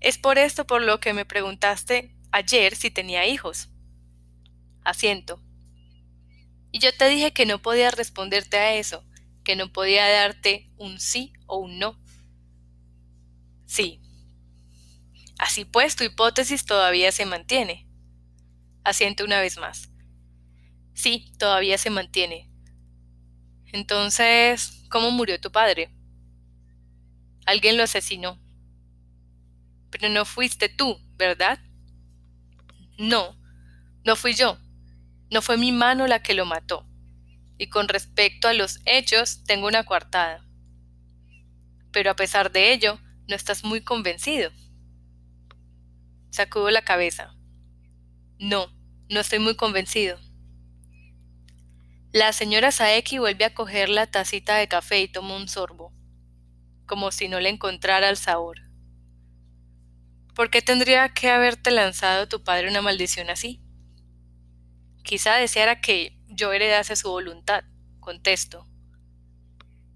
Es 0.00 0.18
por 0.18 0.38
esto 0.38 0.66
por 0.66 0.82
lo 0.82 1.00
que 1.00 1.12
me 1.12 1.24
preguntaste 1.24 2.14
ayer 2.32 2.74
si 2.74 2.90
tenía 2.90 3.26
hijos 3.26 3.70
asiento. 4.84 5.40
Y 6.72 6.78
yo 6.78 6.96
te 6.96 7.08
dije 7.08 7.32
que 7.32 7.46
no 7.46 7.60
podía 7.60 7.90
responderte 7.90 8.56
a 8.56 8.74
eso, 8.74 9.04
que 9.44 9.56
no 9.56 9.72
podía 9.72 10.08
darte 10.08 10.70
un 10.76 11.00
sí 11.00 11.32
o 11.46 11.58
un 11.58 11.78
no. 11.78 11.98
Sí. 13.66 14.00
Así 15.38 15.64
pues, 15.64 15.96
tu 15.96 16.04
hipótesis 16.04 16.64
todavía 16.64 17.12
se 17.12 17.26
mantiene. 17.26 17.88
Asiento 18.84 19.24
una 19.24 19.40
vez 19.40 19.58
más. 19.58 19.90
Sí, 20.94 21.32
todavía 21.38 21.78
se 21.78 21.90
mantiene. 21.90 22.50
Entonces, 23.72 24.84
¿cómo 24.90 25.10
murió 25.10 25.40
tu 25.40 25.50
padre? 25.50 25.90
Alguien 27.46 27.76
lo 27.76 27.84
asesinó. 27.84 28.38
Pero 29.90 30.08
no 30.08 30.24
fuiste 30.24 30.68
tú, 30.68 30.98
¿verdad? 31.16 31.58
No, 32.98 33.36
no 34.04 34.16
fui 34.16 34.34
yo. 34.34 34.58
No 35.30 35.42
fue 35.42 35.56
mi 35.56 35.72
mano 35.72 36.06
la 36.06 36.22
que 36.22 36.34
lo 36.34 36.44
mató. 36.44 36.86
Y 37.58 37.68
con 37.68 37.88
respecto 37.88 38.48
a 38.48 38.54
los 38.54 38.80
hechos, 38.84 39.44
tengo 39.44 39.66
una 39.66 39.84
coartada. 39.84 40.46
Pero 41.92 42.10
a 42.10 42.16
pesar 42.16 42.52
de 42.52 42.72
ello, 42.72 42.98
no 43.28 43.36
estás 43.36 43.64
muy 43.64 43.82
convencido. 43.82 44.50
Sacudo 46.30 46.70
la 46.70 46.82
cabeza. 46.82 47.34
No, 48.38 48.72
no 49.08 49.20
estoy 49.20 49.38
muy 49.38 49.56
convencido. 49.56 50.18
La 52.12 52.32
señora 52.32 52.72
Saeki 52.72 53.18
vuelve 53.18 53.44
a 53.44 53.54
coger 53.54 53.88
la 53.88 54.06
tacita 54.06 54.56
de 54.56 54.66
café 54.66 55.00
y 55.00 55.08
toma 55.08 55.36
un 55.36 55.48
sorbo, 55.48 55.92
como 56.86 57.12
si 57.12 57.28
no 57.28 57.38
le 57.38 57.50
encontrara 57.50 58.08
el 58.08 58.16
sabor. 58.16 58.69
¿Por 60.40 60.48
qué 60.48 60.62
tendría 60.62 61.10
que 61.10 61.28
haberte 61.28 61.70
lanzado 61.70 62.26
tu 62.26 62.42
padre 62.42 62.70
una 62.70 62.80
maldición 62.80 63.28
así? 63.28 63.60
Quizá 65.02 65.34
deseara 65.34 65.82
que 65.82 66.16
yo 66.28 66.50
heredase 66.54 66.96
su 66.96 67.10
voluntad, 67.10 67.62
contesto. 68.00 68.66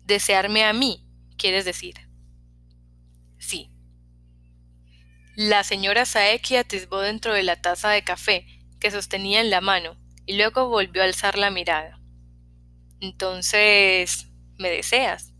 Desearme 0.04 0.64
a 0.64 0.74
mí, 0.74 1.08
quieres 1.38 1.64
decir. 1.64 1.94
Sí. 3.38 3.70
La 5.34 5.64
señora 5.64 6.04
Saeki 6.04 6.56
atisbó 6.56 7.00
dentro 7.00 7.32
de 7.32 7.42
la 7.42 7.62
taza 7.62 7.88
de 7.88 8.04
café 8.04 8.46
que 8.80 8.90
sostenía 8.90 9.40
en 9.40 9.48
la 9.48 9.62
mano 9.62 9.96
y 10.26 10.36
luego 10.36 10.68
volvió 10.68 11.00
a 11.00 11.06
alzar 11.06 11.38
la 11.38 11.48
mirada. 11.48 11.98
Entonces, 13.00 14.26
¿me 14.58 14.68
deseas? 14.68 15.32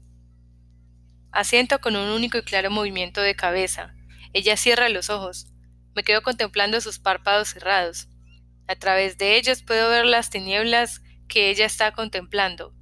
Asiento 1.30 1.78
con 1.82 1.94
un 1.94 2.08
único 2.08 2.38
y 2.38 2.42
claro 2.42 2.70
movimiento 2.70 3.20
de 3.20 3.36
cabeza. 3.36 3.94
Ella 4.34 4.56
cierra 4.56 4.88
los 4.90 5.08
ojos. 5.10 5.46
Me 5.94 6.02
quedo 6.02 6.22
contemplando 6.22 6.80
sus 6.80 6.98
párpados 6.98 7.48
cerrados. 7.48 8.08
A 8.66 8.74
través 8.76 9.16
de 9.16 9.36
ellos 9.36 9.62
puedo 9.62 9.88
ver 9.88 10.04
las 10.04 10.28
tinieblas 10.28 11.02
que 11.28 11.50
ella 11.50 11.66
está 11.66 11.92
contemplando, 11.92 12.74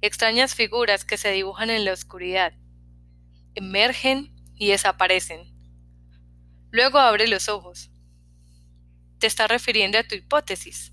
extrañas 0.00 0.54
figuras 0.54 1.04
que 1.04 1.16
se 1.16 1.30
dibujan 1.30 1.70
en 1.70 1.84
la 1.84 1.92
oscuridad. 1.92 2.54
Emergen 3.54 4.34
y 4.56 4.68
desaparecen. 4.68 5.54
Luego 6.70 6.98
abre 6.98 7.28
los 7.28 7.48
ojos. 7.48 7.90
¿Te 9.18 9.26
está 9.26 9.46
refiriendo 9.46 9.98
a 9.98 10.04
tu 10.04 10.14
hipótesis? 10.14 10.92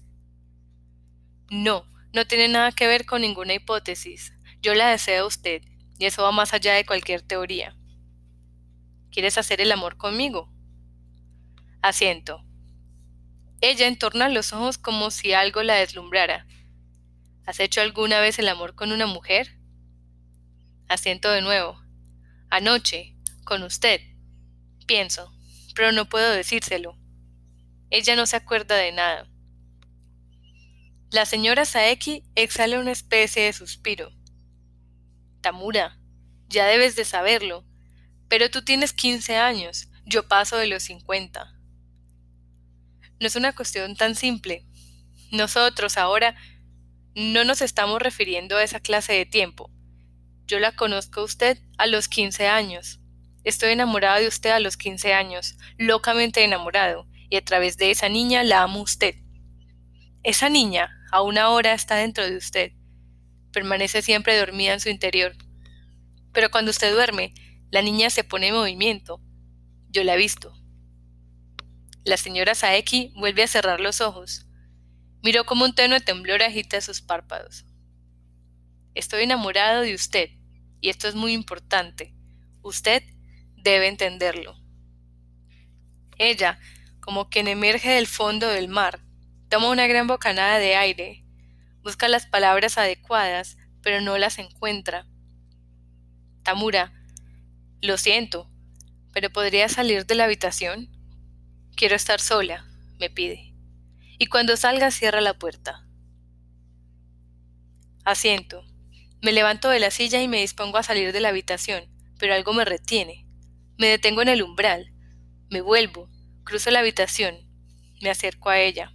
No, 1.50 1.86
no 2.14 2.26
tiene 2.26 2.48
nada 2.48 2.72
que 2.72 2.88
ver 2.88 3.06
con 3.06 3.22
ninguna 3.22 3.54
hipótesis. 3.54 4.34
Yo 4.62 4.74
la 4.74 4.90
deseo 4.90 5.24
a 5.24 5.28
usted, 5.28 5.62
y 5.98 6.06
eso 6.06 6.24
va 6.24 6.32
más 6.32 6.54
allá 6.54 6.74
de 6.74 6.86
cualquier 6.86 7.22
teoría. 7.22 7.78
¿Quieres 9.16 9.38
hacer 9.38 9.62
el 9.62 9.72
amor 9.72 9.96
conmigo? 9.96 10.52
Asiento. 11.82 12.44
Ella 13.62 13.88
entorna 13.88 14.28
los 14.28 14.52
ojos 14.52 14.78
como 14.78 15.10
si 15.10 15.32
algo 15.32 15.64
la 15.64 15.76
deslumbrara. 15.76 16.46
¿Has 17.46 17.62
hecho 17.62 17.80
alguna 17.80 18.20
vez 18.20 18.40
el 18.40 18.50
amor 18.50 18.76
con 18.76 18.92
una 18.92 19.08
mujer? 19.08 19.58
Asiento 20.90 21.32
de 21.32 21.42
nuevo. 21.42 21.82
Anoche, 22.50 23.16
con 23.46 23.64
usted. 23.64 24.02
Pienso, 24.86 25.34
pero 25.76 25.94
no 25.94 26.10
puedo 26.10 26.32
decírselo. 26.32 26.98
Ella 27.92 28.18
no 28.18 28.26
se 28.26 28.36
acuerda 28.36 28.76
de 28.76 28.92
nada. 28.92 29.30
La 31.10 31.26
señora 31.26 31.64
Saeki 31.64 32.26
exhala 32.36 32.82
una 32.82 32.92
especie 32.92 33.44
de 33.44 33.54
suspiro. 33.54 34.12
Tamura, 35.40 36.02
ya 36.50 36.66
debes 36.66 36.98
de 36.98 37.06
saberlo, 37.06 37.66
pero 38.28 38.50
tú 38.50 38.64
tienes 38.64 38.94
15 38.94 39.38
años, 39.38 39.90
yo 40.06 40.28
paso 40.28 40.58
de 40.58 40.68
los 40.68 40.84
50. 40.84 41.54
No 43.20 43.28
es 43.28 43.36
una 43.36 43.54
cuestión 43.56 43.96
tan 43.96 44.16
simple. 44.16 44.66
Nosotros 45.32 45.98
ahora 45.98 46.36
no 47.16 47.44
nos 47.46 47.62
estamos 47.62 48.02
refiriendo 48.02 48.58
a 48.58 48.64
esa 48.64 48.80
clase 48.80 49.14
de 49.14 49.26
tiempo. 49.26 49.72
Yo 50.48 50.60
la 50.60 50.76
conozco 50.76 51.22
a 51.22 51.24
usted 51.24 51.58
a 51.78 51.88
los 51.88 52.08
15 52.08 52.48
años. 52.48 53.00
Estoy 53.44 53.72
enamorado 53.72 54.20
de 54.20 54.28
usted 54.28 54.50
a 54.50 54.60
los 54.60 54.76
15 54.76 55.14
años, 55.14 55.56
locamente 55.78 56.44
enamorado, 56.44 57.08
y 57.30 57.38
a 57.38 57.46
través 57.46 57.78
de 57.78 57.92
esa 57.92 58.10
niña 58.10 58.44
la 58.44 58.64
amo 58.64 58.82
usted. 58.82 59.16
Esa 60.24 60.50
niña, 60.50 60.90
a 61.12 61.22
una 61.22 61.50
hora, 61.50 61.74
está 61.74 61.96
dentro 61.96 62.28
de 62.28 62.36
usted. 62.36 62.72
Permanece 63.52 64.02
siempre 64.02 64.38
dormida 64.38 64.74
en 64.74 64.80
su 64.80 64.90
interior. 64.90 65.36
Pero 66.34 66.52
cuando 66.52 66.72
usted 66.72 66.92
duerme, 66.92 67.34
la 67.76 67.82
niña 67.82 68.10
se 68.10 68.24
pone 68.24 68.48
en 68.48 68.54
movimiento. 68.54 69.20
Yo 69.90 70.06
la 70.06 70.14
he 70.14 70.18
visto. 70.18 70.58
La 72.06 72.16
señora 72.16 72.56
Saeki 72.56 73.12
vuelve 73.18 73.44
a 73.44 73.48
cerrar 73.48 73.82
los 73.82 74.00
ojos. 74.00 74.48
Miró 75.22 75.46
como 75.46 75.66
un 75.66 75.76
tenue 75.76 76.00
temblor 76.00 76.42
agita 76.42 76.80
sus 76.80 77.02
párpados. 77.02 77.66
Estoy 78.94 79.24
enamorado 79.24 79.82
de 79.82 79.94
usted, 79.94 80.30
y 80.80 80.88
esto 80.88 81.10
es 81.10 81.16
muy 81.16 81.34
importante. 81.34 82.16
Usted 82.62 83.04
debe 83.58 83.90
entenderlo. 83.90 84.56
Ella, 86.18 86.58
como 87.02 87.30
quien 87.30 87.50
emerge 87.50 87.90
del 87.90 88.08
fondo 88.08 88.48
del 88.48 88.70
mar, 88.70 89.02
toma 89.50 89.70
una 89.70 89.86
gran 89.86 90.08
bocanada 90.08 90.60
de 90.60 90.78
aire, 90.78 91.26
busca 91.84 92.08
las 92.08 92.26
palabras 92.26 92.78
adecuadas, 92.78 93.58
pero 93.82 94.00
no 94.00 94.18
las 94.18 94.40
encuentra. 94.40 95.06
Tamura, 96.42 96.94
lo 97.86 97.98
siento, 97.98 98.50
pero 99.14 99.30
¿podría 99.30 99.70
salir 99.70 100.06
de 100.06 100.16
la 100.16 100.26
habitación? 100.26 100.90
Quiero 101.76 101.96
estar 101.96 102.20
sola, 102.20 102.66
me 103.00 103.10
pide. 103.10 103.54
Y 104.18 104.28
cuando 104.28 104.58
salga 104.58 104.92
cierra 104.92 105.22
la 105.22 105.38
puerta. 105.38 105.86
Asiento. 108.04 108.66
Me 109.22 109.32
levanto 109.32 109.70
de 109.70 109.80
la 109.80 109.90
silla 109.90 110.22
y 110.22 110.28
me 110.28 110.42
dispongo 110.42 110.78
a 110.78 110.84
salir 110.84 111.12
de 111.12 111.20
la 111.20 111.30
habitación, 111.30 111.86
pero 112.20 112.34
algo 112.34 112.54
me 112.54 112.66
retiene. 112.66 113.26
Me 113.78 113.88
detengo 113.88 114.22
en 114.22 114.30
el 114.30 114.44
umbral. 114.44 114.94
Me 115.50 115.62
vuelvo. 115.62 116.10
Cruzo 116.44 116.72
la 116.72 116.80
habitación. 116.80 117.36
Me 118.02 118.10
acerco 118.10 118.50
a 118.50 118.60
ella. 118.60 118.94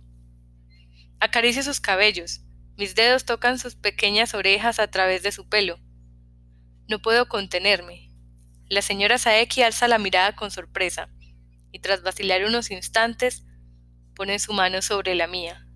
Acaricio 1.19 1.63
sus 1.63 1.81
cabellos. 1.81 2.43
Mis 2.77 2.95
dedos 2.95 3.25
tocan 3.25 3.59
sus 3.59 3.75
pequeñas 3.75 4.33
orejas 4.33 4.79
a 4.79 4.91
través 4.91 5.23
de 5.23 5.33
su 5.33 5.49
pelo. 5.49 5.81
No 6.89 7.01
puedo 7.03 7.29
contenerme. 7.29 8.10
La 8.71 8.83
señora 8.83 9.19
Saeki 9.19 9.63
alza 9.63 9.89
la 9.89 9.99
mirada 9.99 10.37
con 10.37 10.53
sorpresa 10.53 11.09
y 11.73 11.81
tras 11.81 12.03
vacilar 12.03 12.45
unos 12.45 12.71
instantes 12.71 13.45
pone 14.15 14.39
su 14.39 14.53
mano 14.53 14.81
sobre 14.81 15.17
la 15.17 15.27
mía. 15.27 15.67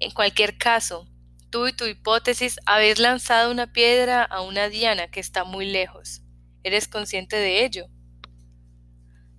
En 0.00 0.10
cualquier 0.10 0.58
caso, 0.58 1.08
tú 1.48 1.66
y 1.66 1.72
tu 1.72 1.86
hipótesis 1.86 2.60
habéis 2.66 2.98
lanzado 2.98 3.50
una 3.50 3.72
piedra 3.72 4.22
a 4.22 4.42
una 4.42 4.68
diana 4.68 5.10
que 5.10 5.20
está 5.20 5.44
muy 5.44 5.64
lejos. 5.64 6.20
¿Eres 6.62 6.88
consciente 6.88 7.36
de 7.36 7.64
ello? 7.64 7.86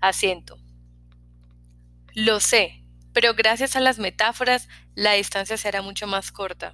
Asiento. 0.01 0.57
Lo 2.15 2.39
sé, 2.39 2.83
pero 3.13 3.35
gracias 3.35 3.75
a 3.75 3.79
las 3.79 3.99
metáforas 3.99 4.69
la 4.95 5.13
distancia 5.13 5.55
será 5.55 5.83
mucho 5.83 6.07
más 6.07 6.31
corta. 6.31 6.73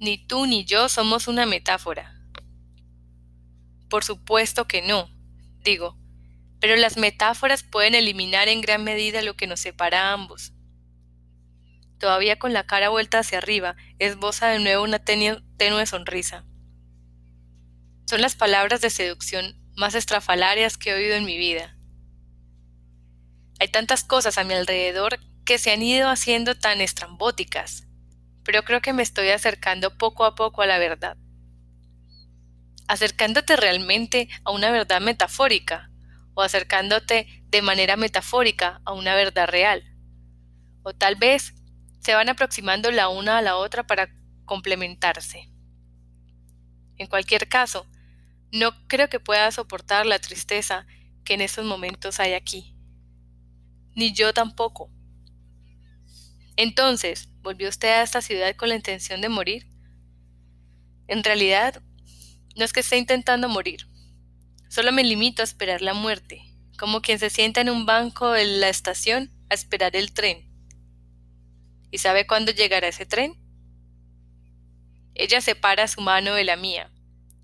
Ni 0.00 0.26
tú 0.26 0.46
ni 0.46 0.64
yo 0.64 0.88
somos 0.88 1.28
una 1.28 1.44
metáfora. 1.44 2.21
Por 3.92 4.04
supuesto 4.04 4.66
que 4.66 4.80
no, 4.80 5.10
digo, 5.62 5.98
pero 6.60 6.76
las 6.76 6.96
metáforas 6.96 7.62
pueden 7.62 7.94
eliminar 7.94 8.48
en 8.48 8.62
gran 8.62 8.82
medida 8.82 9.20
lo 9.20 9.36
que 9.36 9.46
nos 9.46 9.60
separa 9.60 10.08
a 10.08 10.12
ambos. 10.14 10.54
Todavía 11.98 12.38
con 12.38 12.54
la 12.54 12.64
cara 12.64 12.88
vuelta 12.88 13.18
hacia 13.18 13.36
arriba, 13.36 13.76
esboza 13.98 14.48
de 14.48 14.60
nuevo 14.60 14.82
una 14.82 15.00
tenue 15.00 15.84
sonrisa. 15.84 16.46
Son 18.06 18.22
las 18.22 18.34
palabras 18.34 18.80
de 18.80 18.88
seducción 18.88 19.60
más 19.76 19.94
estrafalarias 19.94 20.78
que 20.78 20.88
he 20.88 20.94
oído 20.94 21.16
en 21.16 21.26
mi 21.26 21.36
vida. 21.36 21.76
Hay 23.60 23.68
tantas 23.68 24.04
cosas 24.04 24.38
a 24.38 24.44
mi 24.44 24.54
alrededor 24.54 25.18
que 25.44 25.58
se 25.58 25.70
han 25.70 25.82
ido 25.82 26.08
haciendo 26.08 26.54
tan 26.54 26.80
estrambóticas, 26.80 27.86
pero 28.42 28.62
creo 28.62 28.80
que 28.80 28.94
me 28.94 29.02
estoy 29.02 29.28
acercando 29.28 29.98
poco 29.98 30.24
a 30.24 30.34
poco 30.34 30.62
a 30.62 30.66
la 30.66 30.78
verdad. 30.78 31.18
Acercándote 32.88 33.56
realmente 33.56 34.28
a 34.44 34.50
una 34.50 34.70
verdad 34.70 35.00
metafórica, 35.00 35.90
o 36.34 36.42
acercándote 36.42 37.44
de 37.48 37.62
manera 37.62 37.96
metafórica 37.96 38.80
a 38.84 38.92
una 38.92 39.14
verdad 39.14 39.48
real. 39.48 39.84
O 40.82 40.92
tal 40.92 41.16
vez 41.16 41.54
se 42.00 42.14
van 42.14 42.28
aproximando 42.28 42.90
la 42.90 43.08
una 43.08 43.38
a 43.38 43.42
la 43.42 43.56
otra 43.56 43.86
para 43.86 44.10
complementarse. 44.44 45.48
En 46.96 47.06
cualquier 47.06 47.48
caso, 47.48 47.86
no 48.50 48.72
creo 48.88 49.08
que 49.08 49.20
pueda 49.20 49.50
soportar 49.50 50.06
la 50.06 50.18
tristeza 50.18 50.86
que 51.24 51.34
en 51.34 51.40
estos 51.40 51.64
momentos 51.64 52.20
hay 52.20 52.34
aquí. 52.34 52.76
Ni 53.94 54.12
yo 54.12 54.32
tampoco. 54.32 54.90
Entonces, 56.56 57.30
¿volvió 57.42 57.68
usted 57.68 57.88
a 57.88 58.02
esta 58.02 58.20
ciudad 58.20 58.54
con 58.56 58.68
la 58.68 58.74
intención 58.74 59.20
de 59.20 59.28
morir? 59.28 59.66
En 61.08 61.24
realidad, 61.24 61.82
no 62.56 62.64
es 62.64 62.72
que 62.72 62.80
esté 62.80 62.98
intentando 62.98 63.48
morir. 63.48 63.86
Solo 64.68 64.92
me 64.92 65.04
limito 65.04 65.42
a 65.42 65.44
esperar 65.44 65.82
la 65.82 65.94
muerte, 65.94 66.42
como 66.78 67.02
quien 67.02 67.18
se 67.18 67.30
sienta 67.30 67.60
en 67.60 67.70
un 67.70 67.86
banco 67.86 68.30
de 68.30 68.46
la 68.46 68.68
estación 68.68 69.30
a 69.50 69.54
esperar 69.54 69.96
el 69.96 70.12
tren. 70.12 70.50
¿Y 71.90 71.98
sabe 71.98 72.26
cuándo 72.26 72.52
llegará 72.52 72.88
ese 72.88 73.06
tren? 73.06 73.36
Ella 75.14 75.40
separa 75.40 75.86
su 75.88 76.00
mano 76.00 76.34
de 76.34 76.44
la 76.44 76.56
mía. 76.56 76.90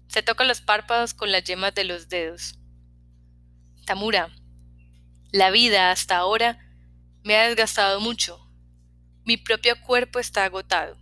Se 0.09 0.23
toca 0.23 0.45
los 0.45 0.63
párpados 0.63 1.13
con 1.13 1.31
las 1.31 1.45
yemas 1.45 1.75
de 1.75 1.85
los 1.85 2.09
dedos. 2.09 2.59
Tamura, 3.85 4.31
la 5.31 5.51
vida 5.51 5.91
hasta 5.91 6.17
ahora 6.17 6.59
me 7.25 7.37
ha 7.37 7.47
desgastado 7.47 8.01
mucho. 8.01 8.41
Mi 9.27 9.37
propio 9.37 9.79
cuerpo 9.83 10.19
está 10.19 10.45
agotado. 10.45 10.97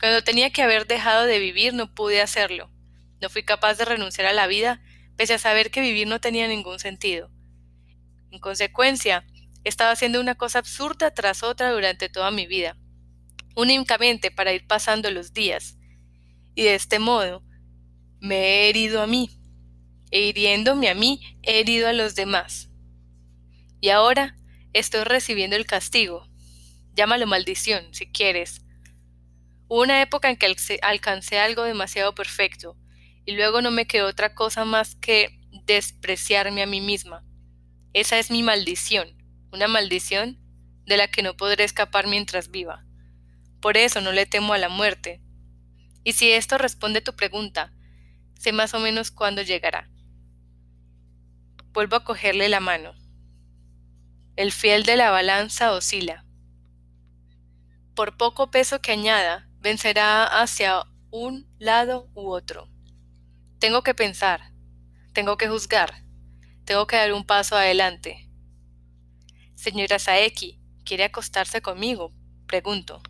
Cuando 0.00 0.24
tenía 0.24 0.50
que 0.50 0.62
haber 0.62 0.86
dejado 0.86 1.26
de 1.26 1.38
vivir 1.38 1.74
no 1.74 1.94
pude 1.94 2.22
hacerlo. 2.22 2.71
No 3.22 3.30
fui 3.30 3.44
capaz 3.44 3.78
de 3.78 3.86
renunciar 3.86 4.26
a 4.26 4.34
la 4.34 4.46
vida, 4.46 4.82
pese 5.16 5.34
a 5.34 5.38
saber 5.38 5.70
que 5.70 5.80
vivir 5.80 6.06
no 6.06 6.20
tenía 6.20 6.46
ningún 6.48 6.78
sentido. 6.78 7.30
En 8.30 8.40
consecuencia, 8.40 9.24
He 9.64 9.68
estado 9.68 9.92
haciendo 9.92 10.20
una 10.20 10.34
cosa 10.34 10.58
absurda 10.58 11.12
tras 11.12 11.42
otra 11.42 11.70
durante 11.70 12.08
toda 12.08 12.30
mi 12.30 12.46
vida, 12.46 12.76
únicamente 13.54 14.30
para 14.30 14.52
ir 14.52 14.66
pasando 14.66 15.10
los 15.10 15.32
días. 15.32 15.78
Y 16.54 16.62
de 16.64 16.74
este 16.74 16.98
modo 16.98 17.44
me 18.20 18.36
he 18.36 18.68
herido 18.68 19.02
a 19.02 19.06
mí, 19.06 19.30
e 20.10 20.22
hiriéndome 20.22 20.88
a 20.88 20.94
mí 20.94 21.38
he 21.42 21.60
herido 21.60 21.88
a 21.88 21.92
los 21.92 22.14
demás. 22.14 22.70
Y 23.80 23.90
ahora 23.90 24.36
estoy 24.72 25.04
recibiendo 25.04 25.56
el 25.56 25.66
castigo. 25.66 26.28
Llámalo 26.94 27.26
maldición, 27.26 27.94
si 27.94 28.10
quieres. 28.10 28.64
Hubo 29.68 29.82
una 29.82 30.02
época 30.02 30.28
en 30.28 30.36
que 30.36 30.54
alcancé 30.82 31.38
algo 31.38 31.62
demasiado 31.62 32.14
perfecto, 32.14 32.76
y 33.24 33.32
luego 33.32 33.62
no 33.62 33.70
me 33.70 33.86
quedó 33.86 34.08
otra 34.08 34.34
cosa 34.34 34.64
más 34.64 34.96
que 34.96 35.40
despreciarme 35.66 36.62
a 36.62 36.66
mí 36.66 36.80
misma. 36.80 37.24
Esa 37.92 38.18
es 38.18 38.30
mi 38.30 38.42
maldición, 38.42 39.16
una 39.52 39.68
maldición 39.68 40.38
de 40.86 40.96
la 40.96 41.08
que 41.08 41.22
no 41.22 41.36
podré 41.36 41.64
escapar 41.64 42.06
mientras 42.06 42.50
viva. 42.50 42.84
Por 43.60 43.76
eso 43.76 44.00
no 44.00 44.12
le 44.12 44.26
temo 44.26 44.54
a 44.54 44.58
la 44.58 44.68
muerte. 44.68 45.22
Y 46.04 46.14
si 46.14 46.32
esto 46.32 46.58
responde 46.58 47.00
tu 47.00 47.14
pregunta, 47.14 47.72
sé 48.38 48.52
más 48.52 48.74
o 48.74 48.80
menos 48.80 49.10
cuándo 49.10 49.42
llegará. 49.42 49.88
Vuelvo 51.72 51.96
a 51.96 52.04
cogerle 52.04 52.48
la 52.48 52.60
mano. 52.60 52.94
El 54.36 54.50
fiel 54.50 54.82
de 54.84 54.96
la 54.96 55.10
balanza 55.10 55.72
oscila. 55.72 56.24
Por 57.94 58.16
poco 58.16 58.50
peso 58.50 58.80
que 58.80 58.92
añada, 58.92 59.48
vencerá 59.60 60.24
hacia 60.24 60.84
un 61.10 61.46
lado 61.58 62.10
u 62.14 62.30
otro. 62.30 62.71
Tengo 63.62 63.84
que 63.84 63.94
pensar, 63.94 64.50
tengo 65.12 65.36
que 65.36 65.46
juzgar, 65.46 66.02
tengo 66.64 66.88
que 66.88 66.96
dar 66.96 67.12
un 67.12 67.24
paso 67.24 67.54
adelante. 67.54 68.28
Señora 69.54 70.00
Saeki, 70.00 70.60
¿quiere 70.84 71.04
acostarse 71.04 71.62
conmigo? 71.62 72.12
Pregunto. 72.48 73.00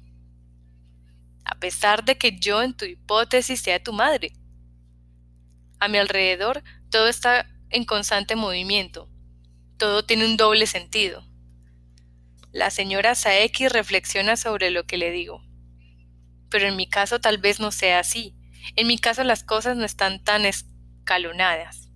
A 1.46 1.54
pesar 1.54 2.04
de 2.04 2.18
que 2.18 2.38
yo 2.38 2.62
en 2.62 2.76
tu 2.76 2.84
hipótesis 2.84 3.62
sea 3.62 3.82
tu 3.82 3.94
madre. 3.94 4.34
A 5.80 5.88
mi 5.88 5.96
alrededor 5.96 6.62
todo 6.90 7.08
está 7.08 7.48
en 7.70 7.86
constante 7.86 8.36
movimiento. 8.36 9.08
Todo 9.78 10.04
tiene 10.04 10.26
un 10.26 10.36
doble 10.36 10.66
sentido. 10.66 11.24
La 12.50 12.68
señora 12.68 13.14
Saeki 13.14 13.68
reflexiona 13.68 14.36
sobre 14.36 14.70
lo 14.70 14.84
que 14.84 14.98
le 14.98 15.12
digo. 15.12 15.42
Pero 16.50 16.68
en 16.68 16.76
mi 16.76 16.90
caso 16.90 17.22
tal 17.22 17.38
vez 17.38 17.58
no 17.58 17.72
sea 17.72 18.00
así. 18.00 18.36
En 18.76 18.86
mi 18.86 18.98
caso 18.98 19.24
las 19.24 19.44
cosas 19.44 19.76
no 19.76 19.84
están 19.84 20.22
tan 20.22 20.44
escalonadas. 20.44 21.90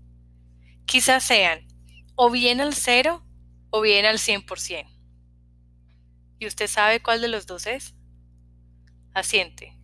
Quizás 0.84 1.24
sean 1.24 1.66
o 2.14 2.30
bien 2.30 2.60
al 2.60 2.74
cero 2.74 3.24
o 3.70 3.80
bien 3.80 4.04
al 4.04 4.18
100%. 4.18 4.86
¿Y 6.38 6.46
usted 6.46 6.66
sabe 6.66 7.00
cuál 7.00 7.20
de 7.20 7.28
los 7.28 7.46
dos 7.46 7.66
es? 7.66 7.94
Asiente. 9.14 9.76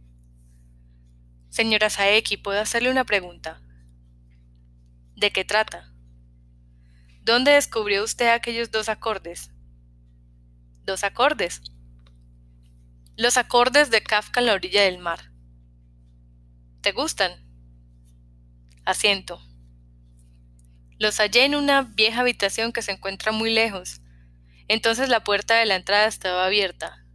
Señora 1.48 1.90
Saeki, 1.90 2.36
¿puedo 2.36 2.60
hacerle 2.60 2.90
una 2.90 3.04
pregunta? 3.04 3.60
¿De 5.16 5.30
qué 5.30 5.44
trata? 5.44 5.92
¿Dónde 7.22 7.52
descubrió 7.52 8.02
usted 8.02 8.28
aquellos 8.28 8.70
dos 8.70 8.88
acordes? 8.88 9.50
Dos 10.84 11.04
acordes. 11.04 11.62
Los 13.16 13.36
acordes 13.36 13.90
de 13.90 14.02
Kafka 14.02 14.40
en 14.40 14.46
la 14.46 14.54
orilla 14.54 14.82
del 14.82 14.98
mar. 14.98 15.31
¿Te 16.82 16.90
gustan? 16.90 17.30
Asiento. 18.84 19.40
Los 20.98 21.18
hallé 21.18 21.44
en 21.44 21.54
una 21.54 21.82
vieja 21.82 22.22
habitación 22.22 22.72
que 22.72 22.82
se 22.82 22.90
encuentra 22.90 23.30
muy 23.30 23.54
lejos. 23.54 24.00
Entonces 24.66 25.08
la 25.08 25.22
puerta 25.22 25.54
de 25.54 25.66
la 25.66 25.76
entrada 25.76 26.06
estaba 26.08 26.44
abierta. 26.44 27.06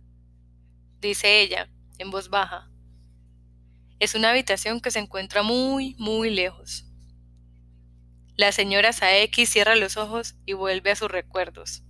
Dice 1.02 1.42
ella, 1.42 1.70
en 1.98 2.12
voz 2.12 2.30
baja. 2.30 2.72
Es 4.00 4.16
una 4.16 4.30
habitación 4.30 4.80
que 4.80 4.90
se 4.90 5.00
encuentra 5.00 5.44
muy, 5.44 5.96
muy 5.96 6.30
lejos. 6.30 6.86
La 8.38 8.54
señora 8.54 8.94
Saeki 8.94 9.46
cierra 9.46 9.76
los 9.76 9.98
ojos 9.98 10.36
y 10.46 10.54
vuelve 10.54 10.92
a 10.92 10.96
sus 10.96 11.12
recuerdos. 11.12 11.84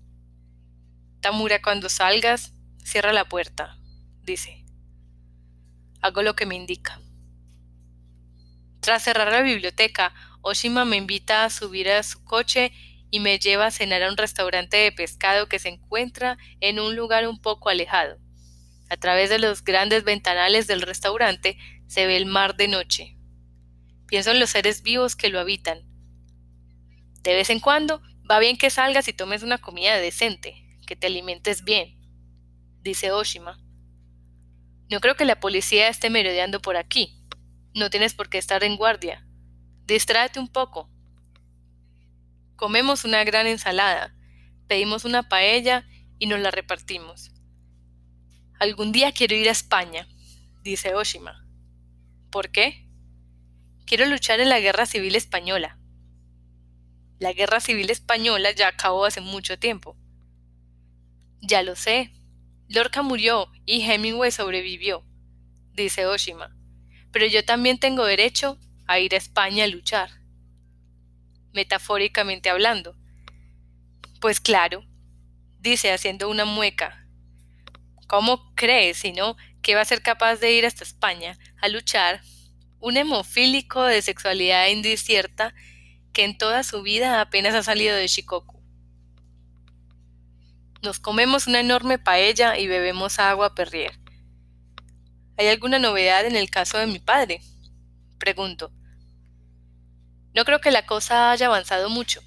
Tamura, 1.19 1.61
cuando 1.61 1.89
salgas, 1.89 2.53
cierra 2.83 3.13
la 3.13 3.25
puerta, 3.25 3.77
dice. 4.23 4.65
Hago 6.01 6.23
lo 6.23 6.35
que 6.35 6.47
me 6.47 6.55
indica. 6.55 6.99
Tras 8.79 9.03
cerrar 9.03 9.31
la 9.31 9.41
biblioteca, 9.41 10.13
Oshima 10.41 10.85
me 10.85 10.97
invita 10.97 11.43
a 11.43 11.49
subir 11.49 11.89
a 11.89 12.03
su 12.03 12.23
coche 12.23 12.71
y 13.09 13.19
me 13.19 13.39
lleva 13.39 13.67
a 13.67 13.71
cenar 13.71 14.03
a 14.03 14.09
un 14.09 14.17
restaurante 14.17 14.77
de 14.77 14.91
pescado 14.91 15.47
que 15.47 15.59
se 15.59 15.69
encuentra 15.69 16.37
en 16.59 16.79
un 16.79 16.95
lugar 16.95 17.27
un 17.27 17.41
poco 17.41 17.69
alejado. 17.69 18.17
A 18.89 18.97
través 18.97 19.29
de 19.29 19.39
los 19.39 19.63
grandes 19.63 20.03
ventanales 20.03 20.67
del 20.67 20.81
restaurante 20.81 21.57
se 21.87 22.05
ve 22.05 22.17
el 22.17 22.25
mar 22.25 22.55
de 22.55 22.67
noche. 22.67 23.17
Pienso 24.07 24.31
en 24.31 24.39
los 24.39 24.51
seres 24.51 24.83
vivos 24.83 25.15
que 25.15 25.29
lo 25.29 25.39
habitan, 25.39 25.87
de 27.27 27.35
vez 27.35 27.49
en 27.49 27.59
cuando 27.59 28.01
va 28.31 28.39
bien 28.39 28.57
que 28.57 28.69
salgas 28.69 29.09
y 29.09 29.13
tomes 29.13 29.43
una 29.43 29.57
comida 29.57 29.97
decente, 29.97 30.63
que 30.87 30.95
te 30.95 31.07
alimentes 31.07 31.65
bien, 31.65 31.99
dice 32.81 33.11
Oshima. 33.11 33.59
No 34.89 35.01
creo 35.01 35.15
que 35.15 35.25
la 35.25 35.41
policía 35.41 35.89
esté 35.89 36.09
merodeando 36.09 36.61
por 36.61 36.77
aquí. 36.77 37.16
No 37.73 37.89
tienes 37.89 38.13
por 38.13 38.29
qué 38.29 38.37
estar 38.37 38.63
en 38.63 38.77
guardia. 38.77 39.25
Distráete 39.85 40.39
un 40.39 40.47
poco. 40.47 40.89
Comemos 42.55 43.05
una 43.05 43.23
gran 43.23 43.45
ensalada, 43.45 44.15
pedimos 44.67 45.05
una 45.05 45.29
paella 45.29 45.87
y 46.17 46.25
nos 46.25 46.39
la 46.39 46.51
repartimos. 46.51 47.31
Algún 48.59 48.91
día 48.91 49.11
quiero 49.11 49.35
ir 49.35 49.47
a 49.47 49.51
España, 49.51 50.07
dice 50.63 50.95
Oshima. 50.95 51.45
¿Por 52.31 52.49
qué? 52.49 52.87
Quiero 53.85 54.05
luchar 54.07 54.39
en 54.39 54.49
la 54.49 54.59
guerra 54.59 54.87
civil 54.87 55.15
española. 55.15 55.79
La 57.19 57.31
guerra 57.33 57.59
civil 57.59 57.91
española 57.91 58.51
ya 58.51 58.67
acabó 58.67 59.05
hace 59.05 59.21
mucho 59.21 59.59
tiempo. 59.59 59.95
Ya 61.41 61.61
lo 61.61 61.75
sé. 61.75 62.11
Lorca 62.67 63.03
murió 63.03 63.49
y 63.65 63.83
Hemingway 63.83 64.31
sobrevivió, 64.31 65.05
dice 65.73 66.05
Oshima. 66.07 66.56
Pero 67.17 67.29
yo 67.29 67.43
también 67.43 67.79
tengo 67.79 68.05
derecho 68.05 68.59
a 68.85 68.99
ir 68.99 69.15
a 69.15 69.17
España 69.17 69.63
a 69.63 69.67
luchar. 69.67 70.11
Metafóricamente 71.51 72.47
hablando. 72.47 72.95
Pues 74.21 74.39
claro, 74.39 74.85
dice 75.57 75.91
haciendo 75.91 76.29
una 76.29 76.45
mueca. 76.45 77.07
¿Cómo 78.05 78.53
crees, 78.53 78.97
si 78.97 79.13
no, 79.13 79.35
que 79.63 79.73
va 79.73 79.81
a 79.81 79.85
ser 79.85 80.03
capaz 80.03 80.35
de 80.35 80.51
ir 80.51 80.67
hasta 80.67 80.83
España 80.83 81.39
a 81.59 81.69
luchar? 81.69 82.21
Un 82.79 82.97
hemofílico 82.97 83.81
de 83.81 84.03
sexualidad 84.03 84.67
indiscierta 84.67 85.55
que 86.13 86.23
en 86.23 86.37
toda 86.37 86.61
su 86.61 86.83
vida 86.83 87.19
apenas 87.19 87.55
ha 87.55 87.63
salido 87.63 87.95
de 87.95 88.05
Shikoku. 88.05 88.61
Nos 90.83 90.99
comemos 90.99 91.47
una 91.47 91.61
enorme 91.61 91.97
paella 91.97 92.59
y 92.59 92.67
bebemos 92.67 93.17
agua 93.17 93.55
perrier. 93.55 94.06
¿Hay 95.37 95.47
alguna 95.47 95.77
novedad 95.77 96.25
en 96.25 96.35
el 96.35 96.49
caso 96.49 96.79
de 96.79 96.87
mi 96.87 96.97
padre? 96.97 97.41
Pregunto. 98.17 98.71
No 100.33 100.45
creo 100.45 100.59
que 100.59 100.71
la 100.71 100.87
cosa 100.87 101.31
haya 101.31 101.45
avanzado 101.45 101.89
mucho. 101.89 102.21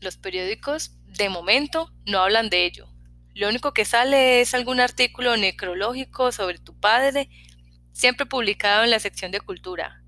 Los 0.00 0.16
periódicos, 0.16 0.92
de 1.04 1.28
momento, 1.28 1.92
no 2.06 2.20
hablan 2.20 2.48
de 2.48 2.64
ello. 2.64 2.88
Lo 3.34 3.50
único 3.50 3.74
que 3.74 3.84
sale 3.84 4.40
es 4.40 4.54
algún 4.54 4.80
artículo 4.80 5.36
necrológico 5.36 6.32
sobre 6.32 6.58
tu 6.58 6.78
padre, 6.80 7.28
siempre 7.92 8.24
publicado 8.24 8.82
en 8.82 8.90
la 8.90 8.98
sección 8.98 9.30
de 9.30 9.40
cultura. 9.40 10.02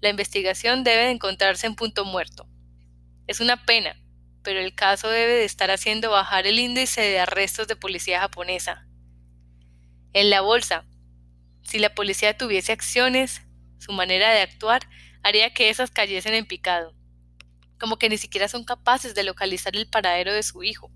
La 0.00 0.08
investigación 0.08 0.82
debe 0.82 1.10
encontrarse 1.10 1.68
en 1.68 1.76
punto 1.76 2.04
muerto. 2.04 2.48
Es 3.28 3.40
una 3.40 3.64
pena, 3.64 3.96
pero 4.42 4.58
el 4.58 4.74
caso 4.74 5.08
debe 5.08 5.34
de 5.34 5.44
estar 5.44 5.70
haciendo 5.70 6.10
bajar 6.10 6.48
el 6.48 6.58
índice 6.58 7.00
de 7.00 7.20
arrestos 7.20 7.68
de 7.68 7.76
policía 7.76 8.20
japonesa. 8.20 8.88
En 10.12 10.30
la 10.30 10.40
bolsa, 10.40 10.84
si 11.66 11.78
la 11.80 11.94
policía 11.94 12.36
tuviese 12.36 12.72
acciones, 12.72 13.42
su 13.78 13.92
manera 13.92 14.30
de 14.30 14.40
actuar 14.40 14.88
haría 15.22 15.52
que 15.52 15.68
esas 15.68 15.90
cayesen 15.90 16.34
en 16.34 16.46
picado, 16.46 16.94
como 17.78 17.98
que 17.98 18.08
ni 18.08 18.18
siquiera 18.18 18.48
son 18.48 18.64
capaces 18.64 19.14
de 19.14 19.24
localizar 19.24 19.74
el 19.74 19.88
paradero 19.88 20.32
de 20.32 20.44
su 20.44 20.62
hijo. 20.62 20.92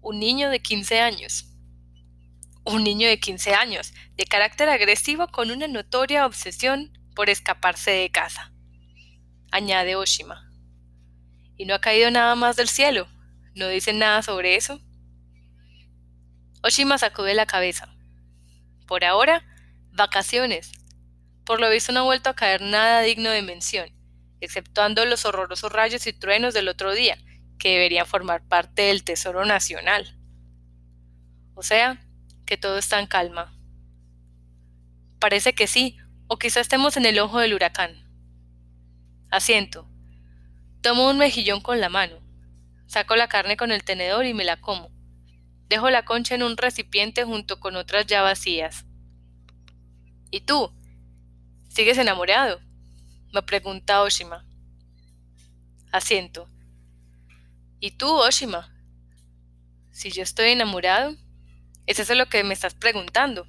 Un 0.00 0.20
niño 0.20 0.50
de 0.50 0.60
15 0.60 1.00
años. 1.00 1.46
Un 2.64 2.84
niño 2.84 3.08
de 3.08 3.18
15 3.18 3.54
años, 3.54 3.92
de 4.14 4.24
carácter 4.24 4.68
agresivo 4.68 5.26
con 5.28 5.50
una 5.50 5.66
notoria 5.66 6.26
obsesión 6.26 6.92
por 7.16 7.28
escaparse 7.28 7.90
de 7.90 8.10
casa, 8.10 8.52
añade 9.50 9.96
Oshima. 9.96 10.48
¿Y 11.56 11.64
no 11.64 11.74
ha 11.74 11.80
caído 11.80 12.10
nada 12.10 12.36
más 12.36 12.56
del 12.56 12.68
cielo? 12.68 13.08
¿No 13.54 13.66
dicen 13.68 13.98
nada 13.98 14.22
sobre 14.22 14.54
eso? 14.54 14.80
Oshima 16.62 16.98
sacude 16.98 17.34
la 17.34 17.46
cabeza. 17.46 17.92
Por 18.90 19.04
ahora, 19.04 19.44
vacaciones. 19.92 20.72
Por 21.44 21.60
lo 21.60 21.70
visto 21.70 21.92
no 21.92 22.00
ha 22.00 22.02
vuelto 22.02 22.28
a 22.28 22.34
caer 22.34 22.60
nada 22.60 23.02
digno 23.02 23.30
de 23.30 23.40
mención, 23.40 23.88
exceptuando 24.40 25.04
los 25.04 25.24
horrorosos 25.24 25.70
rayos 25.70 26.08
y 26.08 26.12
truenos 26.12 26.54
del 26.54 26.66
otro 26.66 26.92
día, 26.92 27.16
que 27.56 27.68
deberían 27.68 28.04
formar 28.04 28.42
parte 28.48 28.82
del 28.82 29.04
Tesoro 29.04 29.44
Nacional. 29.44 30.18
O 31.54 31.62
sea, 31.62 32.04
que 32.44 32.56
todo 32.56 32.78
está 32.78 32.98
en 32.98 33.06
calma. 33.06 33.56
Parece 35.20 35.52
que 35.52 35.68
sí, 35.68 35.96
o 36.26 36.36
quizá 36.40 36.58
estemos 36.58 36.96
en 36.96 37.06
el 37.06 37.20
ojo 37.20 37.38
del 37.38 37.54
huracán. 37.54 37.92
Asiento. 39.30 39.88
Tomo 40.80 41.08
un 41.08 41.18
mejillón 41.18 41.60
con 41.60 41.80
la 41.80 41.90
mano. 41.90 42.16
Saco 42.88 43.14
la 43.14 43.28
carne 43.28 43.56
con 43.56 43.70
el 43.70 43.84
tenedor 43.84 44.26
y 44.26 44.34
me 44.34 44.42
la 44.42 44.60
como. 44.60 44.90
Dejo 45.70 45.88
la 45.88 46.04
concha 46.04 46.34
en 46.34 46.42
un 46.42 46.56
recipiente 46.56 47.22
junto 47.22 47.60
con 47.60 47.76
otras 47.76 48.04
ya 48.04 48.22
vacías. 48.22 48.86
¿Y 50.32 50.40
tú? 50.40 50.72
¿Sigues 51.68 51.96
enamorado? 51.96 52.60
me 53.32 53.40
pregunta 53.42 54.02
Oshima. 54.02 54.44
Asiento. 55.92 56.48
¿Y 57.78 57.92
tú, 57.92 58.08
Oshima? 58.08 58.74
Si 59.92 60.10
yo 60.10 60.24
estoy 60.24 60.50
enamorado, 60.50 61.14
¿es 61.86 62.00
eso 62.00 62.16
lo 62.16 62.26
que 62.26 62.42
me 62.42 62.54
estás 62.54 62.74
preguntando? 62.74 63.46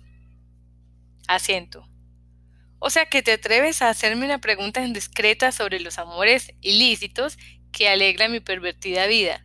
Asiento. 1.27 1.89
O 2.77 2.91
sea 2.91 3.07
que 3.07 3.23
te 3.23 3.31
atreves 3.31 3.81
a 3.81 3.89
hacerme 3.89 4.25
una 4.25 4.37
pregunta 4.37 4.85
indiscreta 4.85 5.51
sobre 5.51 5.79
los 5.79 5.97
amores 5.97 6.53
ilícitos 6.61 7.39
que 7.71 7.89
alegran 7.89 8.31
mi 8.31 8.41
pervertida 8.41 9.07
vida. 9.07 9.43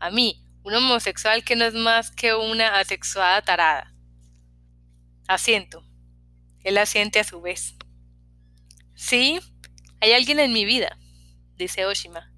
A 0.00 0.10
mí, 0.10 0.42
un 0.66 0.74
homosexual 0.74 1.44
que 1.44 1.54
no 1.54 1.64
es 1.64 1.74
más 1.74 2.10
que 2.10 2.34
una 2.34 2.80
asexuada 2.80 3.40
tarada. 3.40 3.94
Asiento. 5.28 5.86
Él 6.64 6.76
asiente 6.78 7.20
a 7.20 7.24
su 7.24 7.40
vez. 7.40 7.76
Sí, 8.96 9.38
hay 10.00 10.12
alguien 10.12 10.40
en 10.40 10.52
mi 10.52 10.64
vida, 10.64 10.98
dice 11.56 11.86
Oshima. 11.86 12.32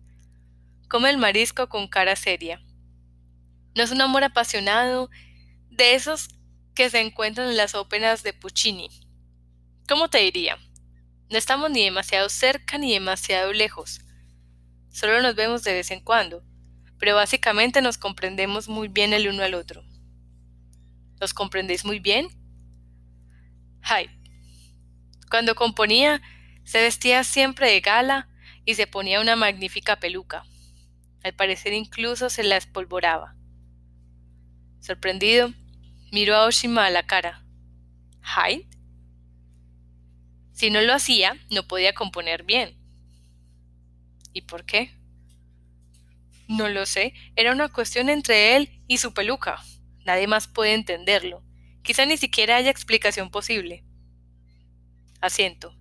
Come 0.91 1.09
el 1.09 1.17
marisco 1.17 1.71
con 1.71 1.89
cara 1.89 2.17
seria. 2.17 2.61
No 3.75 3.83
es 3.83 3.93
un 3.93 4.03
amor 4.03 4.23
apasionado 4.25 5.09
de 5.71 5.95
esos 5.95 6.29
que 6.75 6.91
se 6.91 7.01
encuentran 7.01 7.49
en 7.49 7.57
las 7.57 7.75
óperas 7.75 8.23
de 8.23 8.35
Puccini 8.35 8.91
¿Cómo 9.89 10.11
te 10.11 10.19
diría? 10.19 10.59
No 11.31 11.39
estamos 11.39 11.71
ni 11.71 11.83
demasiado 11.83 12.29
cerca 12.29 12.77
ni 12.77 12.93
demasiado 12.93 13.55
lejos. 13.55 14.03
Solo 14.91 15.23
nos 15.23 15.35
vemos 15.35 15.65
de 15.65 15.73
vez 15.73 15.91
en 15.91 16.01
cuando, 16.01 16.45
pero 16.99 17.15
básicamente 17.15 17.81
nos 17.81 17.99
comprendemos 17.99 18.69
muy 18.69 18.89
bien 18.89 19.13
el 19.13 19.29
uno 19.29 19.43
al 19.43 19.55
otro. 19.55 19.85
¿Los 21.21 21.35
comprendéis 21.35 21.85
muy 21.85 21.99
bien? 21.99 22.29
Hyde. 23.83 24.11
Cuando 25.31 25.55
componía, 25.55 26.23
se 26.65 26.81
vestía 26.81 27.25
siempre 27.25 27.71
de 27.71 27.81
gala 27.81 28.29
y 28.65 28.75
se 28.75 28.87
ponía 28.87 29.21
una 29.21 29.37
magnífica 29.37 29.97
peluca. 29.97 30.45
Al 31.23 31.35
parecer 31.35 31.73
incluso 31.73 32.31
se 32.31 32.45
la 32.45 32.57
espolvoraba. 32.57 33.37
Sorprendido, 34.81 35.53
miró 36.13 36.37
a 36.37 36.47
Oshima 36.47 36.87
a 36.87 36.91
la 36.91 37.07
cara. 37.07 37.45
¿Hyde? 38.23 38.69
Si 40.53 40.71
no 40.71 40.81
lo 40.81 40.93
hacía, 40.93 41.37
no 41.51 41.67
podía 41.67 41.95
componer 41.95 42.43
bien. 42.43 42.77
¿Y 44.33 44.43
por 44.43 44.65
qué? 44.65 44.98
No 46.49 46.69
lo 46.69 46.87
sé, 46.87 47.13
era 47.37 47.53
una 47.53 47.69
cuestión 47.69 48.09
entre 48.09 48.57
él 48.57 48.83
y 48.89 48.99
su 48.99 49.13
peluca. 49.13 49.63
Nadie 50.07 50.27
más 50.27 50.49
puede 50.49 50.73
entenderlo. 50.73 51.45
Quizá 51.83 52.07
ni 52.07 52.17
siquiera 52.17 52.57
haya 52.57 52.71
explicación 52.71 53.31
posible. 53.31 53.85
Asiento. 55.21 55.77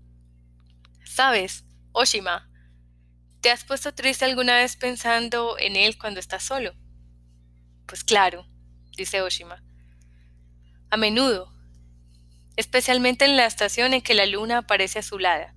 Sabes, 1.05 1.65
Oshima, 1.93 2.49
¿te 3.39 3.49
has 3.49 3.63
puesto 3.63 3.93
triste 3.93 4.25
alguna 4.25 4.57
vez 4.57 4.75
pensando 4.75 5.57
en 5.57 5.77
él 5.77 5.97
cuando 5.97 6.19
estás 6.19 6.43
solo? 6.43 6.73
Pues 7.85 8.03
claro, 8.03 8.45
dice 8.97 9.21
Oshima. 9.21 9.63
A 10.89 10.97
menudo, 10.97 11.53
especialmente 12.57 13.23
en 13.23 13.37
la 13.37 13.45
estación 13.45 13.93
en 13.93 14.01
que 14.01 14.15
la 14.15 14.25
luna 14.25 14.59
aparece 14.59 14.99
azulada, 14.99 15.55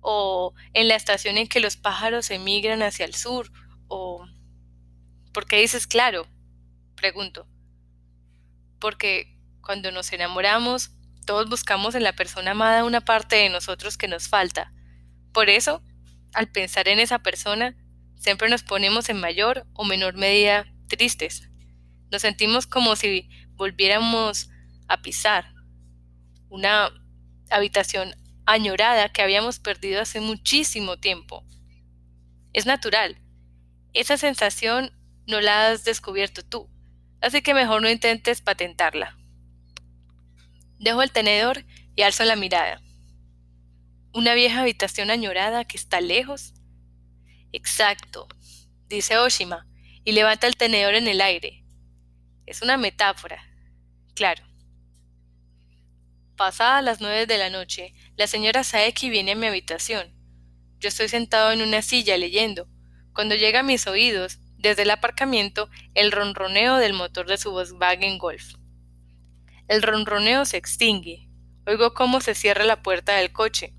o 0.00 0.52
en 0.72 0.88
la 0.88 0.96
estación 0.96 1.38
en 1.38 1.46
que 1.46 1.60
los 1.60 1.76
pájaros 1.76 2.30
emigran 2.30 2.82
hacia 2.82 3.04
el 3.06 3.14
sur, 3.14 3.50
o... 3.88 4.26
¿Por 5.32 5.46
qué 5.46 5.60
dices 5.60 5.86
claro? 5.86 6.26
Pregunto. 6.94 7.46
Porque 8.78 9.38
cuando 9.60 9.90
nos 9.92 10.12
enamoramos, 10.12 10.92
todos 11.26 11.48
buscamos 11.48 11.94
en 11.94 12.04
la 12.04 12.14
persona 12.14 12.52
amada 12.52 12.84
una 12.84 13.00
parte 13.00 13.36
de 13.36 13.50
nosotros 13.50 13.98
que 13.98 14.08
nos 14.08 14.28
falta. 14.28 14.72
Por 15.32 15.50
eso, 15.50 15.82
al 16.32 16.50
pensar 16.50 16.88
en 16.88 17.00
esa 17.00 17.18
persona, 17.18 17.76
siempre 18.16 18.48
nos 18.48 18.62
ponemos 18.62 19.08
en 19.08 19.20
mayor 19.20 19.66
o 19.74 19.84
menor 19.84 20.14
medida 20.14 20.66
tristes. 20.88 21.50
Nos 22.10 22.22
sentimos 22.22 22.66
como 22.66 22.96
si 22.96 23.28
volviéramos 23.56 24.48
a 24.88 25.02
pisar, 25.02 25.52
una 26.48 26.90
habitación 27.50 28.14
añorada 28.46 29.08
que 29.08 29.22
habíamos 29.22 29.58
perdido 29.58 30.00
hace 30.00 30.20
muchísimo 30.20 30.96
tiempo. 30.96 31.44
Es 32.52 32.66
natural. 32.66 33.20
Esa 33.96 34.18
sensación 34.18 34.92
no 35.26 35.40
la 35.40 35.70
has 35.70 35.84
descubierto 35.84 36.44
tú, 36.44 36.68
así 37.22 37.40
que 37.40 37.54
mejor 37.54 37.80
no 37.80 37.88
intentes 37.88 38.42
patentarla. 38.42 39.16
Dejo 40.78 41.00
el 41.00 41.12
tenedor 41.12 41.64
y 41.94 42.02
alzo 42.02 42.24
la 42.24 42.36
mirada. 42.36 42.82
¿Una 44.12 44.34
vieja 44.34 44.60
habitación 44.60 45.10
añorada 45.10 45.64
que 45.64 45.78
está 45.78 46.02
lejos? 46.02 46.52
Exacto, 47.52 48.28
dice 48.86 49.16
Oshima, 49.16 49.66
y 50.04 50.12
levanta 50.12 50.46
el 50.46 50.58
tenedor 50.58 50.94
en 50.94 51.08
el 51.08 51.22
aire. 51.22 51.64
Es 52.44 52.60
una 52.60 52.76
metáfora, 52.76 53.42
claro. 54.14 54.44
Pasadas 56.36 56.84
las 56.84 57.00
nueve 57.00 57.24
de 57.24 57.38
la 57.38 57.48
noche, 57.48 57.94
la 58.18 58.26
señora 58.26 58.62
Saeki 58.62 59.08
viene 59.08 59.32
a 59.32 59.36
mi 59.36 59.46
habitación. 59.46 60.12
Yo 60.80 60.90
estoy 60.90 61.08
sentado 61.08 61.50
en 61.52 61.62
una 61.62 61.80
silla 61.80 62.18
leyendo, 62.18 62.68
cuando 63.16 63.34
llega 63.34 63.60
a 63.60 63.62
mis 63.62 63.86
oídos, 63.86 64.40
desde 64.58 64.82
el 64.82 64.90
aparcamiento, 64.90 65.70
el 65.94 66.12
ronroneo 66.12 66.76
del 66.76 66.92
motor 66.92 67.26
de 67.26 67.38
su 67.38 67.50
Volkswagen 67.50 68.18
Golf. 68.18 68.56
El 69.68 69.80
ronroneo 69.82 70.44
se 70.44 70.58
extingue. 70.58 71.30
Oigo 71.66 71.94
cómo 71.94 72.20
se 72.20 72.34
cierra 72.34 72.64
la 72.64 72.82
puerta 72.82 73.14
del 73.16 73.32
coche. 73.32 73.74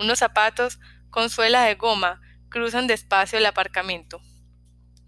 Unos 0.00 0.18
zapatos 0.18 0.80
con 1.10 1.30
suela 1.30 1.62
de 1.62 1.76
goma 1.76 2.20
cruzan 2.48 2.88
despacio 2.88 3.38
el 3.38 3.46
aparcamiento. 3.46 4.20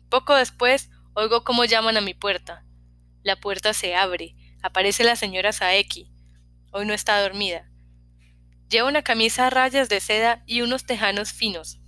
Poco 0.09 0.37
después, 0.37 0.88
oigo 1.14 1.42
cómo 1.42 1.64
llaman 1.64 1.97
a 1.97 2.01
mi 2.01 2.14
puerta. 2.14 2.64
La 3.25 3.35
puerta 3.35 3.75
se 3.75 3.97
abre. 3.97 4.37
Aparece 4.62 5.03
la 5.03 5.16
señora 5.16 5.53
Saeki. 5.53 6.12
Hoy 6.71 6.87
no 6.87 6.94
está 6.94 7.21
dormida. 7.21 7.68
Lleva 8.68 8.88
una 8.88 9.03
camisa 9.03 9.49
a 9.49 9.51
rayas 9.51 9.88
de 9.88 9.99
seda 9.99 10.44
y 10.47 10.61
unos 10.61 10.87
tejanos 10.87 11.33
finos, 11.33 11.81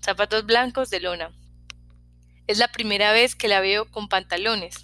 zapatos 0.00 0.46
blancos 0.46 0.90
de 0.90 1.00
lona. 1.00 1.32
Es 2.46 2.58
la 2.58 2.68
primera 2.68 3.12
vez 3.12 3.34
que 3.34 3.48
la 3.48 3.60
veo 3.60 3.90
con 3.90 4.08
pantalones. 4.08 4.76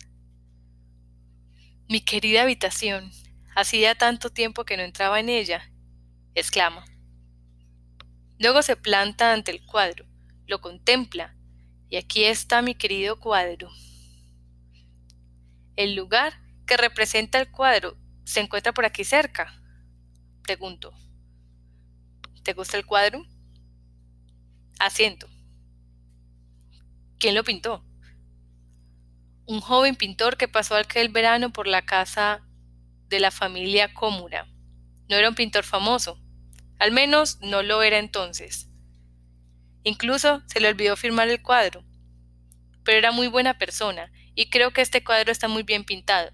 Mi 1.88 2.00
querida 2.00 2.42
habitación, 2.42 3.10
hacía 3.54 3.94
tanto 3.94 4.30
tiempo 4.30 4.64
que 4.64 4.76
no 4.76 4.82
entraba 4.82 5.20
en 5.20 5.28
ella, 5.28 5.70
exclama. 6.34 6.84
Luego 8.38 8.62
se 8.62 8.76
planta 8.76 9.32
ante 9.32 9.50
el 9.50 9.64
cuadro, 9.64 10.06
lo 10.46 10.60
contempla, 10.60 11.36
y 11.88 11.96
aquí 11.96 12.24
está 12.24 12.62
mi 12.62 12.74
querido 12.74 13.18
cuadro. 13.18 13.70
El 15.76 15.94
lugar 15.94 16.34
que 16.66 16.76
representa 16.76 17.38
el 17.38 17.50
cuadro 17.50 17.96
¿Se 18.26 18.40
encuentra 18.40 18.72
por 18.72 18.84
aquí 18.84 19.04
cerca? 19.04 19.54
Pregunto. 20.42 20.92
¿Te 22.42 22.54
gusta 22.54 22.76
el 22.76 22.84
cuadro? 22.84 23.24
Asiento. 24.78 25.28
¿Quién 27.18 27.34
lo 27.34 27.44
pintó? 27.44 27.84
Un 29.46 29.60
joven 29.60 29.96
pintor 29.96 30.36
que 30.36 30.48
pasó 30.48 30.76
aquel 30.76 31.08
verano 31.08 31.52
por 31.52 31.66
la 31.66 31.86
casa 31.86 32.42
de 33.08 33.20
la 33.20 33.30
familia 33.30 33.94
Cómura. 33.94 34.46
No 35.08 35.16
era 35.16 35.28
un 35.28 35.34
pintor 35.34 35.64
famoso, 35.64 36.20
al 36.78 36.92
menos 36.92 37.38
no 37.40 37.62
lo 37.62 37.82
era 37.82 37.98
entonces. 37.98 38.68
Incluso 39.84 40.42
se 40.46 40.60
le 40.60 40.68
olvidó 40.68 40.96
firmar 40.96 41.28
el 41.28 41.42
cuadro. 41.42 41.84
Pero 42.84 42.98
era 42.98 43.12
muy 43.12 43.28
buena 43.28 43.56
persona 43.56 44.12
y 44.34 44.50
creo 44.50 44.72
que 44.72 44.82
este 44.82 45.02
cuadro 45.02 45.32
está 45.32 45.48
muy 45.48 45.62
bien 45.62 45.84
pintado. 45.84 46.32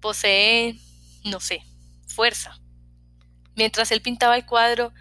Posee 0.00 0.78
no 1.24 1.40
sé, 1.40 1.62
fuerza. 2.06 2.58
Mientras 3.54 3.90
él 3.90 4.02
pintaba 4.02 4.36
el 4.36 4.46
cuadro, 4.46 4.92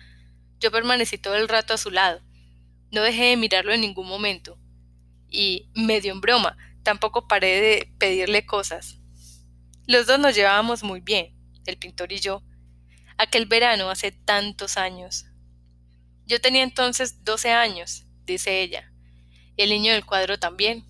yo 0.59 0.71
permanecí 0.71 1.17
todo 1.17 1.35
el 1.35 1.47
rato 1.47 1.73
a 1.73 1.77
su 1.77 1.91
lado. 1.91 2.21
No 2.91 3.01
dejé 3.01 3.25
de 3.25 3.37
mirarlo 3.37 3.73
en 3.73 3.81
ningún 3.81 4.07
momento. 4.07 4.57
Y, 5.29 5.69
medio 5.75 6.13
en 6.13 6.21
broma, 6.21 6.57
tampoco 6.83 7.27
paré 7.27 7.59
de 7.59 7.93
pedirle 7.97 8.45
cosas. 8.45 8.99
Los 9.85 10.07
dos 10.07 10.19
nos 10.19 10.35
llevábamos 10.35 10.83
muy 10.83 11.01
bien, 11.01 11.33
el 11.65 11.77
pintor 11.77 12.11
y 12.11 12.19
yo. 12.19 12.43
Aquel 13.17 13.45
verano 13.45 13.89
hace 13.89 14.11
tantos 14.11 14.77
años. 14.77 15.25
Yo 16.25 16.41
tenía 16.41 16.63
entonces 16.63 17.23
doce 17.23 17.51
años, 17.51 18.05
dice 18.25 18.61
ella, 18.61 18.91
Y 19.55 19.63
el 19.63 19.69
niño 19.69 19.93
del 19.93 20.05
cuadro 20.05 20.37
también. 20.37 20.85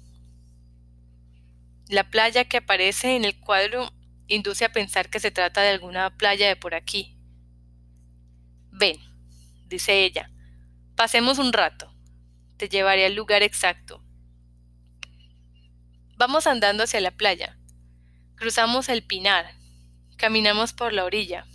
La 1.88 2.10
playa 2.10 2.46
que 2.46 2.58
aparece 2.58 3.16
en 3.16 3.24
el 3.24 3.40
cuadro 3.40 3.92
induce 4.28 4.66
a 4.66 4.72
pensar 4.72 5.10
que 5.10 5.20
se 5.20 5.32
trata 5.32 5.62
de 5.62 5.70
alguna 5.70 6.18
playa 6.18 6.48
de 6.48 6.56
por 6.56 6.76
aquí. 6.76 7.18
Ven, 8.72 8.98
dice 9.68 10.04
ella, 10.04 10.30
pasemos 10.98 11.38
un 11.38 11.54
rato. 11.54 11.94
Te 12.58 12.70
llevaré 12.70 13.06
al 13.06 13.14
lugar 13.14 13.44
exacto. 13.44 14.04
Vamos 16.18 16.48
andando 16.48 16.84
hacia 16.84 17.00
la 17.02 17.12
playa. 17.12 17.56
Cruzamos 18.36 18.90
el 18.90 19.04
pinar. 19.06 19.46
Caminamos 20.18 20.74
por 20.74 20.94
la 20.94 21.06
orilla. 21.06 21.46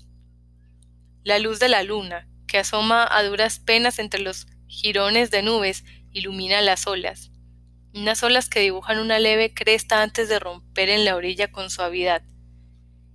La 1.24 1.40
luz 1.40 1.58
de 1.58 1.68
la 1.68 1.82
luna, 1.82 2.28
que 2.46 2.58
asoma 2.58 3.04
a 3.10 3.24
duras 3.24 3.58
penas 3.58 3.98
entre 3.98 4.20
los 4.20 4.46
jirones 4.68 5.32
de 5.32 5.42
nubes, 5.42 5.84
ilumina 6.12 6.60
las 6.60 6.86
olas. 6.86 7.32
Unas 7.92 8.22
olas 8.22 8.48
que 8.48 8.60
dibujan 8.60 9.00
una 9.00 9.18
leve 9.18 9.52
cresta 9.52 10.02
antes 10.02 10.28
de 10.28 10.38
romper 10.38 10.88
en 10.88 11.04
la 11.04 11.16
orilla 11.16 11.50
con 11.50 11.68
suavidad. 11.68 12.22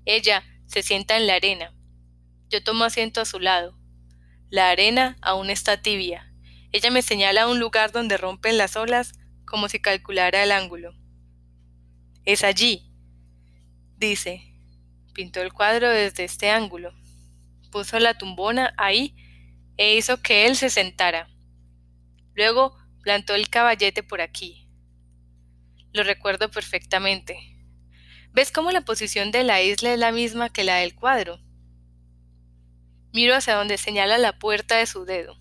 Ella 0.04 0.44
se 0.66 0.84
sienta 0.84 1.16
en 1.16 1.26
la 1.26 1.36
arena. 1.36 1.74
Yo 2.50 2.62
tomo 2.62 2.84
asiento 2.84 3.22
a 3.22 3.26
su 3.26 3.40
lado. 3.40 3.78
La 4.50 4.70
arena 4.70 5.18
aún 5.22 5.50
está 5.50 5.82
tibia. 5.82 6.34
Ella 6.72 6.90
me 6.90 7.02
señala 7.02 7.48
un 7.50 7.60
lugar 7.60 7.92
donde 7.92 8.18
rompen 8.18 8.58
las 8.58 8.76
olas 8.76 9.14
como 9.46 9.68
si 9.68 9.80
calculara 9.80 10.44
el 10.44 10.52
ángulo. 10.52 10.94
Es 12.24 12.44
allí, 12.44 12.92
dice. 13.98 14.44
Pintó 15.14 15.42
el 15.42 15.52
cuadro 15.52 15.90
desde 15.90 16.24
este 16.24 16.50
ángulo. 16.50 16.94
Puso 17.72 18.00
la 18.00 18.18
tumbona 18.18 18.74
ahí 18.78 19.16
e 19.76 19.96
hizo 19.96 20.22
que 20.22 20.46
él 20.46 20.56
se 20.56 20.70
sentara. 20.70 21.28
Luego 22.34 22.78
plantó 23.02 23.36
el 23.36 23.50
caballete 23.50 24.04
por 24.04 24.22
aquí. 24.22 24.70
Lo 25.92 26.04
recuerdo 26.04 26.52
perfectamente. 26.52 27.38
¿Ves 28.32 28.52
cómo 28.52 28.72
la 28.72 28.82
posición 28.82 29.32
de 29.32 29.44
la 29.44 29.62
isla 29.62 29.94
es 29.94 30.00
la 30.00 30.12
misma 30.12 30.50
que 30.50 30.64
la 30.64 30.76
del 30.76 30.94
cuadro? 30.94 31.40
Miro 33.14 33.36
hacia 33.36 33.56
donde 33.56 33.78
señala 33.78 34.18
la 34.18 34.38
puerta 34.38 34.78
de 34.78 34.86
su 34.86 35.06
dedo. 35.06 35.40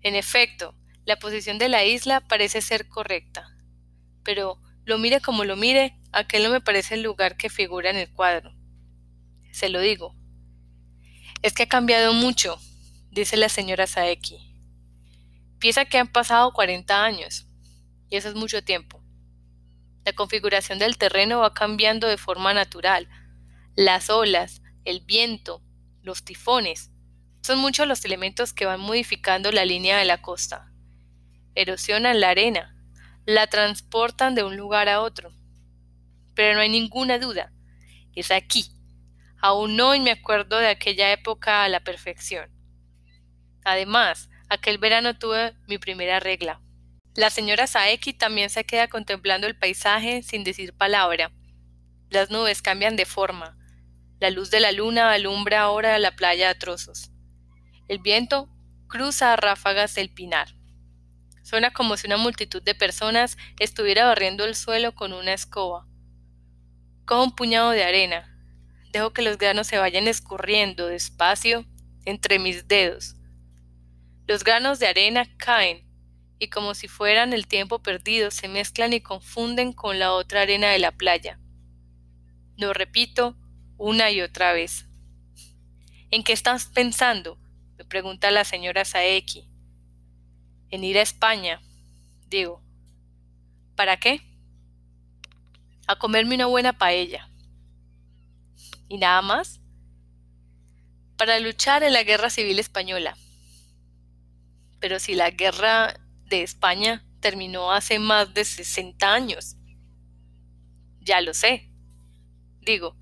En 0.00 0.14
efecto, 0.14 0.74
la 1.04 1.18
posición 1.18 1.58
de 1.58 1.68
la 1.68 1.84
isla 1.84 2.20
parece 2.20 2.60
ser 2.60 2.88
correcta, 2.88 3.56
pero 4.22 4.60
lo 4.84 4.98
mire 4.98 5.20
como 5.20 5.44
lo 5.44 5.56
mire, 5.56 5.96
aquel 6.12 6.42
no 6.42 6.50
me 6.50 6.60
parece 6.60 6.94
el 6.94 7.02
lugar 7.02 7.36
que 7.36 7.50
figura 7.50 7.90
en 7.90 7.96
el 7.96 8.12
cuadro. 8.12 8.54
Se 9.52 9.68
lo 9.68 9.80
digo. 9.80 10.16
Es 11.42 11.52
que 11.52 11.64
ha 11.64 11.68
cambiado 11.68 12.12
mucho, 12.12 12.58
dice 13.10 13.36
la 13.36 13.48
señora 13.48 13.86
Saeki. 13.86 14.52
Piensa 15.58 15.84
que 15.84 15.98
han 15.98 16.08
pasado 16.08 16.52
40 16.52 17.04
años, 17.04 17.46
y 18.08 18.16
eso 18.16 18.28
es 18.28 18.34
mucho 18.34 18.64
tiempo. 18.64 19.02
La 20.04 20.12
configuración 20.12 20.78
del 20.80 20.98
terreno 20.98 21.40
va 21.40 21.54
cambiando 21.54 22.08
de 22.08 22.18
forma 22.18 22.52
natural. 22.54 23.08
Las 23.76 24.10
olas, 24.10 24.62
el 24.84 25.00
viento, 25.00 25.62
los 26.02 26.24
tifones, 26.24 26.90
son 27.42 27.58
muchos 27.58 27.88
los 27.88 28.04
elementos 28.04 28.52
que 28.52 28.66
van 28.66 28.80
modificando 28.80 29.50
la 29.50 29.64
línea 29.64 29.98
de 29.98 30.04
la 30.04 30.22
costa. 30.22 30.72
Erosionan 31.54 32.20
la 32.20 32.30
arena, 32.30 32.76
la 33.26 33.46
transportan 33.48 34.34
de 34.34 34.44
un 34.44 34.56
lugar 34.56 34.88
a 34.88 35.00
otro. 35.00 35.32
Pero 36.34 36.54
no 36.54 36.60
hay 36.60 36.68
ninguna 36.68 37.18
duda, 37.18 37.52
es 38.14 38.30
aquí. 38.30 38.66
Aún 39.40 39.80
hoy 39.80 40.00
me 40.00 40.12
acuerdo 40.12 40.58
de 40.58 40.68
aquella 40.68 41.12
época 41.12 41.64
a 41.64 41.68
la 41.68 41.80
perfección. 41.80 42.48
Además, 43.64 44.30
aquel 44.48 44.78
verano 44.78 45.18
tuve 45.18 45.54
mi 45.66 45.78
primera 45.78 46.20
regla. 46.20 46.60
La 47.14 47.28
señora 47.28 47.66
Saeki 47.66 48.12
también 48.12 48.50
se 48.50 48.64
queda 48.64 48.88
contemplando 48.88 49.46
el 49.46 49.58
paisaje 49.58 50.22
sin 50.22 50.44
decir 50.44 50.72
palabra. 50.74 51.32
Las 52.08 52.30
nubes 52.30 52.62
cambian 52.62 52.96
de 52.96 53.04
forma. 53.04 53.58
La 54.22 54.30
luz 54.30 54.52
de 54.52 54.60
la 54.60 54.70
luna 54.70 55.10
alumbra 55.10 55.62
ahora 55.62 55.98
la 55.98 56.14
playa 56.14 56.48
a 56.48 56.54
trozos. 56.54 57.10
El 57.88 57.98
viento 57.98 58.48
cruza 58.86 59.32
a 59.32 59.36
ráfagas 59.36 59.98
el 59.98 60.14
pinar. 60.14 60.54
Suena 61.42 61.72
como 61.72 61.96
si 61.96 62.06
una 62.06 62.18
multitud 62.18 62.62
de 62.62 62.76
personas 62.76 63.36
estuviera 63.58 64.06
barriendo 64.06 64.44
el 64.44 64.54
suelo 64.54 64.94
con 64.94 65.12
una 65.12 65.32
escoba. 65.32 65.88
Cojo 67.04 67.24
un 67.24 67.34
puñado 67.34 67.70
de 67.70 67.82
arena. 67.82 68.32
Dejo 68.92 69.12
que 69.12 69.22
los 69.22 69.38
granos 69.38 69.66
se 69.66 69.78
vayan 69.78 70.06
escurriendo 70.06 70.86
despacio 70.86 71.66
entre 72.04 72.38
mis 72.38 72.68
dedos. 72.68 73.16
Los 74.28 74.44
granos 74.44 74.78
de 74.78 74.86
arena 74.86 75.26
caen 75.36 75.84
y 76.38 76.48
como 76.48 76.74
si 76.74 76.86
fueran 76.86 77.32
el 77.32 77.48
tiempo 77.48 77.82
perdido 77.82 78.30
se 78.30 78.46
mezclan 78.46 78.92
y 78.92 79.00
confunden 79.00 79.72
con 79.72 79.98
la 79.98 80.12
otra 80.12 80.42
arena 80.42 80.68
de 80.68 80.78
la 80.78 80.92
playa. 80.92 81.40
Lo 82.56 82.72
repito 82.72 83.36
una 83.82 84.12
y 84.12 84.20
otra 84.20 84.52
vez. 84.52 84.86
¿En 86.12 86.22
qué 86.22 86.32
estás 86.32 86.66
pensando? 86.66 87.36
me 87.76 87.84
pregunta 87.84 88.30
la 88.30 88.44
señora 88.44 88.84
Saeki. 88.84 89.48
En 90.70 90.84
ir 90.84 90.98
a 90.98 91.02
España, 91.02 91.60
digo. 92.28 92.62
¿Para 93.74 93.96
qué? 93.96 94.20
A 95.88 95.98
comerme 95.98 96.36
una 96.36 96.46
buena 96.46 96.72
paella. 96.72 97.28
¿Y 98.88 98.98
nada 98.98 99.20
más? 99.20 99.60
Para 101.16 101.40
luchar 101.40 101.82
en 101.82 101.92
la 101.92 102.04
guerra 102.04 102.30
civil 102.30 102.60
española. 102.60 103.16
Pero 104.78 105.00
si 105.00 105.16
la 105.16 105.30
guerra 105.30 105.94
de 106.26 106.44
España 106.44 107.04
terminó 107.18 107.72
hace 107.72 107.98
más 107.98 108.32
de 108.32 108.44
60 108.44 109.12
años. 109.12 109.56
Ya 111.00 111.20
lo 111.20 111.34
sé. 111.34 111.68
Digo, 112.60 112.96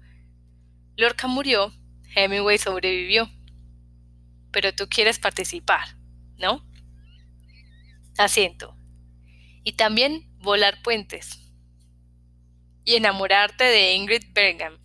Lorca 0.96 1.26
murió, 1.26 1.72
Hemingway 2.14 2.58
sobrevivió. 2.58 3.30
Pero 4.52 4.74
tú 4.74 4.88
quieres 4.88 5.18
participar, 5.18 5.96
¿no? 6.36 6.64
Asiento. 8.18 8.76
Y 9.64 9.72
también 9.72 10.28
volar 10.38 10.82
puentes. 10.82 11.38
Y 12.84 12.96
enamorarte 12.96 13.64
de 13.64 13.94
Ingrid 13.94 14.32
Bergam. 14.32 14.78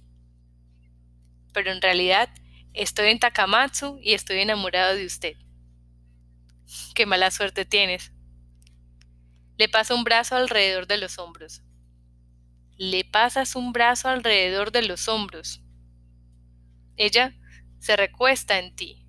Pero 1.53 1.71
en 1.71 1.81
realidad 1.81 2.29
estoy 2.73 3.09
en 3.09 3.19
Takamatsu 3.19 3.99
y 4.01 4.13
estoy 4.13 4.39
enamorado 4.39 4.95
de 4.95 5.05
usted. 5.05 5.35
Qué 6.93 7.05
mala 7.05 7.31
suerte 7.31 7.65
tienes. 7.65 8.11
Le 9.57 9.69
pasa 9.69 9.95
un 9.95 10.03
brazo 10.03 10.35
alrededor 10.35 10.85
de 10.85 10.97
los 10.97 11.17
hombros. 11.17 11.61
Le 12.77 13.05
pasas 13.05 13.55
un 13.55 13.71
brazo 13.71 14.09
alrededor 14.09 14.71
de 14.71 14.81
los 14.81 15.07
hombros. 15.07 15.61
Ella 16.97 17.35
se 17.79 17.95
recuesta 17.95 18.59
en 18.59 18.75
ti. 18.75 19.05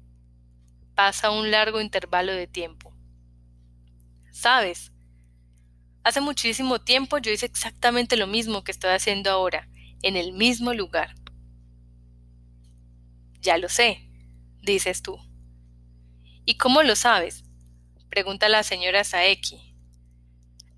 Pasa 0.94 1.30
un 1.30 1.50
largo 1.50 1.80
intervalo 1.80 2.32
de 2.32 2.46
tiempo. 2.46 2.94
¿Sabes? 4.32 4.92
Hace 6.02 6.20
muchísimo 6.20 6.78
tiempo 6.78 7.18
yo 7.18 7.32
hice 7.32 7.46
exactamente 7.46 8.16
lo 8.16 8.26
mismo 8.26 8.62
que 8.62 8.70
estoy 8.70 8.90
haciendo 8.90 9.30
ahora, 9.30 9.68
en 10.02 10.16
el 10.16 10.32
mismo 10.32 10.72
lugar. 10.72 11.14
Ya 13.40 13.58
lo 13.58 13.68
sé, 13.68 14.08
dices 14.62 15.02
tú. 15.02 15.18
¿Y 16.44 16.58
cómo 16.58 16.82
lo 16.82 16.94
sabes? 16.94 17.44
Pregunta 18.08 18.48
la 18.48 18.62
señora 18.62 19.02
Saeki. 19.02 19.74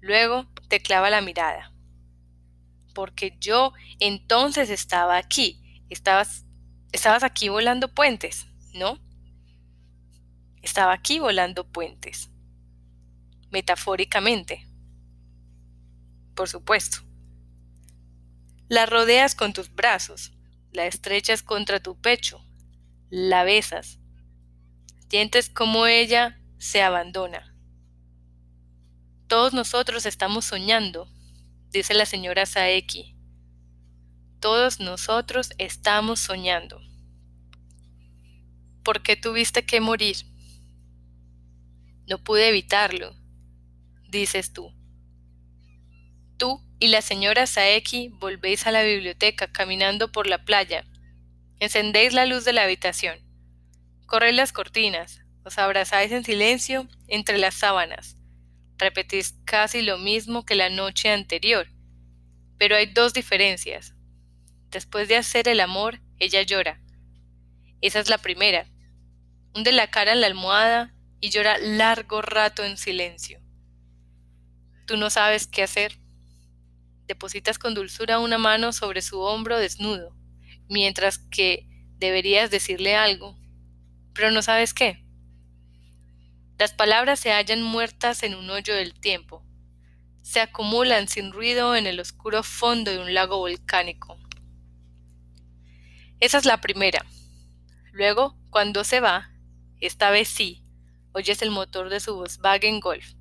Luego 0.01 0.47
te 0.69 0.81
clava 0.81 1.11
la 1.11 1.21
mirada. 1.21 1.73
Porque 2.95 3.37
yo 3.39 3.73
entonces 4.01 4.71
estaba 4.71 5.19
aquí. 5.19 5.83
Estabas, 5.91 6.47
estabas 6.93 7.23
aquí 7.23 7.49
volando 7.49 7.93
puentes, 7.93 8.47
¿no? 8.75 8.99
Estaba 10.63 10.93
aquí 10.93 11.19
volando 11.19 11.67
puentes. 11.67 12.31
Metafóricamente. 13.51 14.67
Por 16.35 16.49
supuesto. 16.49 16.99
La 18.69 18.87
rodeas 18.87 19.35
con 19.35 19.53
tus 19.53 19.75
brazos, 19.75 20.33
la 20.73 20.87
estrechas 20.87 21.43
contra 21.43 21.81
tu 21.81 21.99
pecho, 21.99 22.45
la 23.09 23.45
besas. 23.45 23.99
Sientes 25.09 25.49
como 25.49 25.87
ella 25.87 26.39
se 26.59 26.83
abandona 26.83 27.49
todos 29.29 29.53
nosotros 29.53 30.07
estamos 30.07 30.47
soñando, 30.47 31.07
dice 31.71 31.93
la 31.93 32.07
señora 32.07 32.47
Saeki. 32.47 33.15
Todos 34.41 34.81
nosotros 34.81 35.51
estamos 35.59 36.21
soñando. 36.21 36.81
¿Por 38.85 39.03
qué 39.03 39.17
tuviste 39.17 39.65
que 39.65 39.81
morir? 39.81 40.17
No 42.07 42.19
pude 42.19 42.49
evitarlo, 42.49 43.15
dices 44.09 44.53
tú. 44.53 44.73
Tú 46.37 46.63
y 46.79 46.89
la 46.89 47.03
señora 47.03 47.47
Saeki 47.47 48.09
volvéis 48.09 48.67
a 48.67 48.73
la 48.73 48.83
biblioteca 48.83 49.51
caminando 49.53 50.13
por 50.13 50.27
la 50.27 50.45
playa. 50.45 50.85
Encendéis 51.61 52.13
la 52.13 52.27
luz 52.27 52.45
de 52.45 52.53
la 52.53 52.63
habitación. 52.63 53.19
Corréis 54.07 54.37
las 54.37 54.53
cortinas. 54.53 55.21
Os 55.45 55.59
abrazáis 55.59 56.13
en 56.13 56.25
silencio 56.25 56.87
entre 57.09 57.39
las 57.39 57.55
sábanas 57.55 58.19
Repetís 58.79 59.35
casi 59.45 59.83
lo 59.83 59.99
mismo 59.99 60.45
que 60.45 60.55
la 60.55 60.71
noche 60.71 61.11
anterior. 61.11 61.67
Pero 62.59 62.77
hay 62.77 62.87
dos 62.87 63.13
diferencias. 63.13 63.95
Después 64.71 65.09
de 65.09 65.17
hacer 65.17 65.49
el 65.49 65.61
amor, 65.61 66.01
ella 66.19 66.43
llora. 66.43 66.81
Esa 67.81 68.01
es 68.01 68.09
la 68.09 68.19
primera. 68.19 68.67
Hunde 69.55 69.73
la 69.73 69.91
cara 69.91 70.13
en 70.13 70.21
la 70.21 70.27
almohada 70.27 70.95
y 71.21 71.31
llora 71.31 71.59
largo 71.59 72.23
rato 72.23 72.65
en 72.65 72.77
silencio. 72.77 73.41
Tú 74.87 74.97
no 74.97 75.11
sabes 75.11 75.47
qué 75.47 75.63
hacer. 75.63 75.99
Depositas 77.07 77.59
con 77.59 77.75
dulzura 77.75 78.19
una 78.19 78.39
mano 78.39 78.73
sobre 78.73 79.01
su 79.01 79.21
hombro 79.21 79.59
desnudo, 79.59 80.15
mientras 80.69 81.19
que 81.19 81.67
deberías 81.97 82.51
decirle 82.51 82.97
algo, 82.97 83.39
pero 84.13 84.31
no 84.31 84.43
sabes 84.43 84.75
qué. 84.75 85.05
Las 86.59 86.73
palabras 86.73 87.21
se 87.21 87.33
hallan 87.33 87.63
muertas 87.63 88.23
en 88.23 88.35
un 88.35 88.51
hoyo 88.51 88.75
del 88.75 88.93
tiempo, 88.93 89.45
se 90.23 90.41
acumulan 90.41 91.09
sin 91.09 91.33
ruido 91.33 91.75
en 91.75 91.87
el 91.87 92.01
oscuro 92.01 92.43
fondo 92.43 92.91
de 92.91 92.99
un 92.99 93.15
lago 93.15 93.39
volcánico. 93.39 94.19
Esa 96.21 96.39
es 96.39 96.45
la 96.45 96.61
primera. 96.61 97.05
Luego, 97.93 98.37
cuando 98.51 98.83
se 98.83 98.99
va, 98.99 99.31
esta 99.81 100.11
vez 100.11 100.27
sí, 100.29 100.65
oyes 101.13 101.43
el 101.43 101.53
motor 101.53 101.91
de 101.91 102.01
su 102.01 102.17
Volkswagen 102.17 102.81
Golf. 102.81 103.13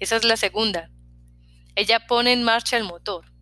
Esa 0.00 0.16
es 0.16 0.24
la 0.24 0.36
segunda. 0.36 0.90
Ella 1.76 2.06
pone 2.08 2.32
en 2.32 2.42
marcha 2.42 2.76
el 2.76 2.82
motor, 2.82 3.32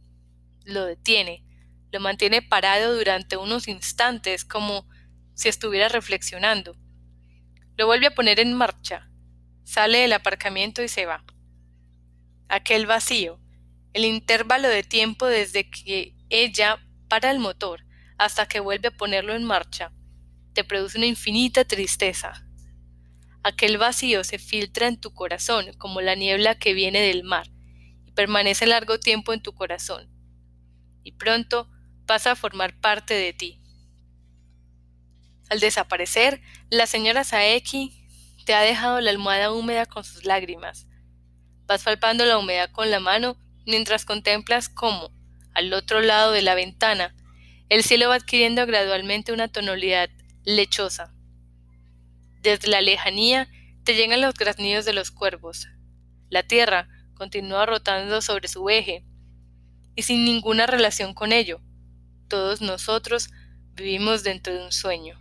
lo 0.65 0.85
detiene, 0.85 1.43
lo 1.91 2.01
mantiene 2.01 2.43
parado 2.43 2.95
durante 2.95 3.39
unos 3.39 3.67
instantes 3.67 4.45
como 4.45 4.87
si 5.35 5.49
estuviera 5.49 5.89
reflexionando. 5.89 6.77
Lo 7.79 7.87
vuelve 7.87 8.09
a 8.09 8.15
poner 8.15 8.41
en 8.41 8.53
marcha, 8.53 9.11
sale 9.65 10.01
del 10.01 10.13
aparcamiento 10.13 10.83
y 10.83 10.89
se 10.89 11.07
va. 11.07 11.25
Aquel 12.49 12.85
vacío, 12.85 13.41
el 13.95 14.05
intervalo 14.05 14.69
de 14.69 14.83
tiempo 14.83 15.25
desde 15.25 15.71
que 15.71 16.15
ella 16.29 16.79
para 17.09 17.31
el 17.31 17.39
motor 17.39 17.85
hasta 18.21 18.45
que 18.45 18.61
vuelve 18.61 18.89
a 18.89 18.91
ponerlo 18.91 19.35
en 19.35 19.45
marcha, 19.45 19.95
te 20.53 20.63
produce 20.63 20.99
una 20.99 21.07
infinita 21.07 21.65
tristeza. 21.65 22.47
Aquel 23.43 23.79
vacío 23.79 24.25
se 24.25 24.39
filtra 24.39 24.89
en 24.89 25.01
tu 25.01 25.15
corazón 25.15 25.73
como 25.79 26.03
la 26.03 26.15
niebla 26.17 26.59
que 26.59 26.75
viene 26.75 27.01
del 27.01 27.25
mar 27.25 27.51
y 28.05 28.13
permanece 28.13 28.67
largo 28.67 29.01
tiempo 29.01 29.33
en 29.33 29.41
tu 29.41 29.55
corazón. 29.55 30.11
Y 31.03 31.13
pronto 31.13 31.71
pasa 32.05 32.33
a 32.33 32.37
formar 32.37 32.79
parte 32.79 33.15
de 33.15 33.33
ti. 33.33 33.63
Al 35.49 35.61
desaparecer, 35.61 36.43
la 36.69 36.87
señora 36.87 37.25
Saeki 37.25 38.05
te 38.45 38.53
ha 38.53 38.61
dejado 38.61 39.01
la 39.01 39.13
almohada 39.13 39.51
húmeda 39.51 39.87
con 39.87 40.05
sus 40.05 40.27
lágrimas. 40.27 40.87
Vas 41.65 41.85
palpando 41.85 42.27
la 42.27 42.37
humedad 42.37 42.71
con 42.71 42.91
la 42.91 43.01
mano 43.01 43.39
mientras 43.65 44.05
contemplas 44.05 44.69
cómo, 44.69 45.11
al 45.55 45.73
otro 45.73 46.03
lado 46.03 46.33
de 46.33 46.43
la 46.43 46.55
ventana, 46.55 47.15
el 47.71 47.85
cielo 47.85 48.09
va 48.09 48.17
adquiriendo 48.17 48.67
gradualmente 48.67 49.33
una 49.33 49.49
tonalidad 49.49 50.11
lechosa. 50.45 51.15
Desde 52.43 52.69
la 52.69 52.81
lejanía 52.81 53.49
te 53.85 53.95
llegan 53.95 54.21
los 54.21 54.35
graznidos 54.35 54.85
de 54.85 54.93
los 54.93 55.11
cuervos. 55.11 55.69
La 56.29 56.43
tierra 56.43 56.89
continúa 57.15 57.67
rotando 57.67 58.23
sobre 58.23 58.49
su 58.49 58.69
eje, 58.69 59.05
y 59.95 60.03
sin 60.03 60.25
ninguna 60.25 60.67
relación 60.67 61.15
con 61.15 61.33
ello. 61.33 61.61
Todos 62.29 62.61
nosotros 62.61 63.31
vivimos 63.75 64.25
dentro 64.25 64.53
de 64.53 64.65
un 64.65 64.73
sueño. 64.73 65.19